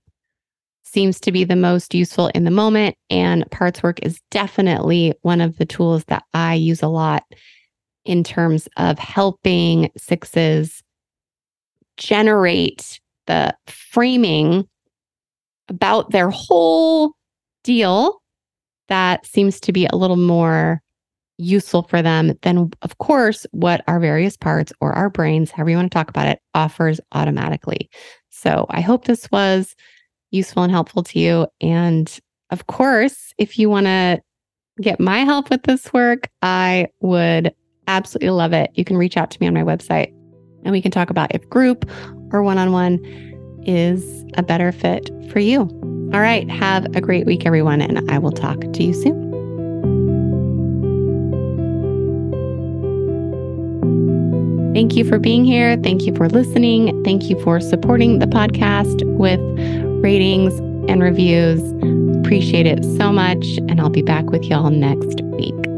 seems 0.83 1.21
to 1.21 1.31
be 1.31 1.45
the 1.45 1.57
most 1.57 1.95
useful 1.95 2.29
in 2.29 2.45
the 2.45 2.51
moment. 2.51 2.97
And 3.11 3.49
parts 3.51 3.83
work 3.83 4.01
is 4.03 4.21
definitely 4.31 5.15
one 5.23 5.41
of 5.41 5.57
the 5.59 5.67
tools 5.67 6.05
that 6.07 6.25
I 6.35 6.55
use 6.55 6.83
a 6.83 6.89
lot 6.89 7.23
in 8.05 8.25
terms 8.25 8.69
of 8.77 8.99
helping 8.99 9.91
sixes 9.97 10.83
generate 11.97 12.99
the 13.27 13.55
framing 13.67 14.67
about 15.69 16.11
their 16.11 16.31
whole 16.31 17.13
deal 17.63 18.21
that 18.89 19.25
seems 19.25 19.61
to 19.61 19.73
be 19.73 19.87
a 19.87 19.97
little 19.97 20.17
more 20.17 20.83
useful 21.41 21.83
for 21.85 22.03
them, 22.03 22.39
then 22.43 22.71
of 22.83 22.99
course, 22.99 23.47
what 23.53 23.83
our 23.89 23.99
various 23.99 24.37
parts 24.37 24.73
or 24.81 24.93
our 24.93 25.11
brains, 25.11 25.51
however 25.51 25.71
you 25.71 25.77
want 25.77 25.91
to 25.91 25.95
talk 25.95 26.11
about 26.11 26.29
it, 26.29 26.41
offers 26.55 27.01
automatically. 27.13 27.91
So 28.29 28.67
I 28.71 28.81
hope 28.81 29.05
this 29.05 29.31
was 29.31 29.75
useful 30.31 30.63
and 30.63 30.73
helpful 30.73 31.03
to 31.05 31.19
you. 31.19 31.47
And 31.61 32.19
of 32.51 32.67
course, 32.67 33.33
if 33.39 33.59
you 33.59 33.71
want 33.71 33.87
to 33.87 34.21
get 34.81 35.01
my 35.01 35.19
help 35.19 35.51
with 35.51 35.65
this 35.65 35.93
work, 35.93 36.29
I 36.43 36.89
would 37.01 37.55
absolutely 37.89 38.31
love 38.31 38.53
it. 38.53 38.71
You 38.75 38.85
can 38.85 38.97
reach 38.97 39.17
out 39.17 39.31
to 39.33 39.39
me 39.41 39.47
on 39.47 39.55
my 39.55 39.63
website 39.63 40.13
and 40.65 40.73
we 40.73 40.83
can 40.83 40.91
talk 40.91 41.11
about 41.11 41.35
if 41.35 41.49
group 41.49 41.91
or 42.33 42.43
one 42.43 42.59
on 42.59 42.73
one 42.73 42.99
is 43.67 44.25
a 44.35 44.43
better 44.43 44.73
fit 44.73 45.11
for 45.31 45.39
you. 45.39 45.61
All 46.13 46.21
right. 46.21 46.49
Have 46.51 46.87
a 46.97 47.01
great 47.01 47.27
week, 47.27 47.47
everyone, 47.47 47.81
and 47.81 48.11
I 48.11 48.19
will 48.19 48.33
talk 48.33 48.61
to 48.61 48.83
you 48.83 48.95
soon. 48.95 49.30
Thank 54.73 54.97
you 54.97 55.05
for 55.05 55.19
being 55.19 55.45
here. 55.45 55.77
Thank 55.83 56.03
you 56.03 56.15
for 56.15 56.29
listening. 56.29 57.03
Thank 57.05 57.29
you 57.29 57.41
for 57.43 57.61
supporting 57.61 58.19
the 58.19 58.27
podcast 58.27 59.03
with 59.17 59.41
ratings 60.03 60.57
and 60.89 61.03
reviews. 61.03 61.61
Appreciate 62.21 62.67
it 62.67 62.85
so 62.97 63.13
much. 63.13 63.45
And 63.69 63.81
I'll 63.81 63.91
be 63.91 64.03
back 64.03 64.31
with 64.31 64.45
y'all 64.45 64.71
next 64.71 65.23
week. 65.23 65.70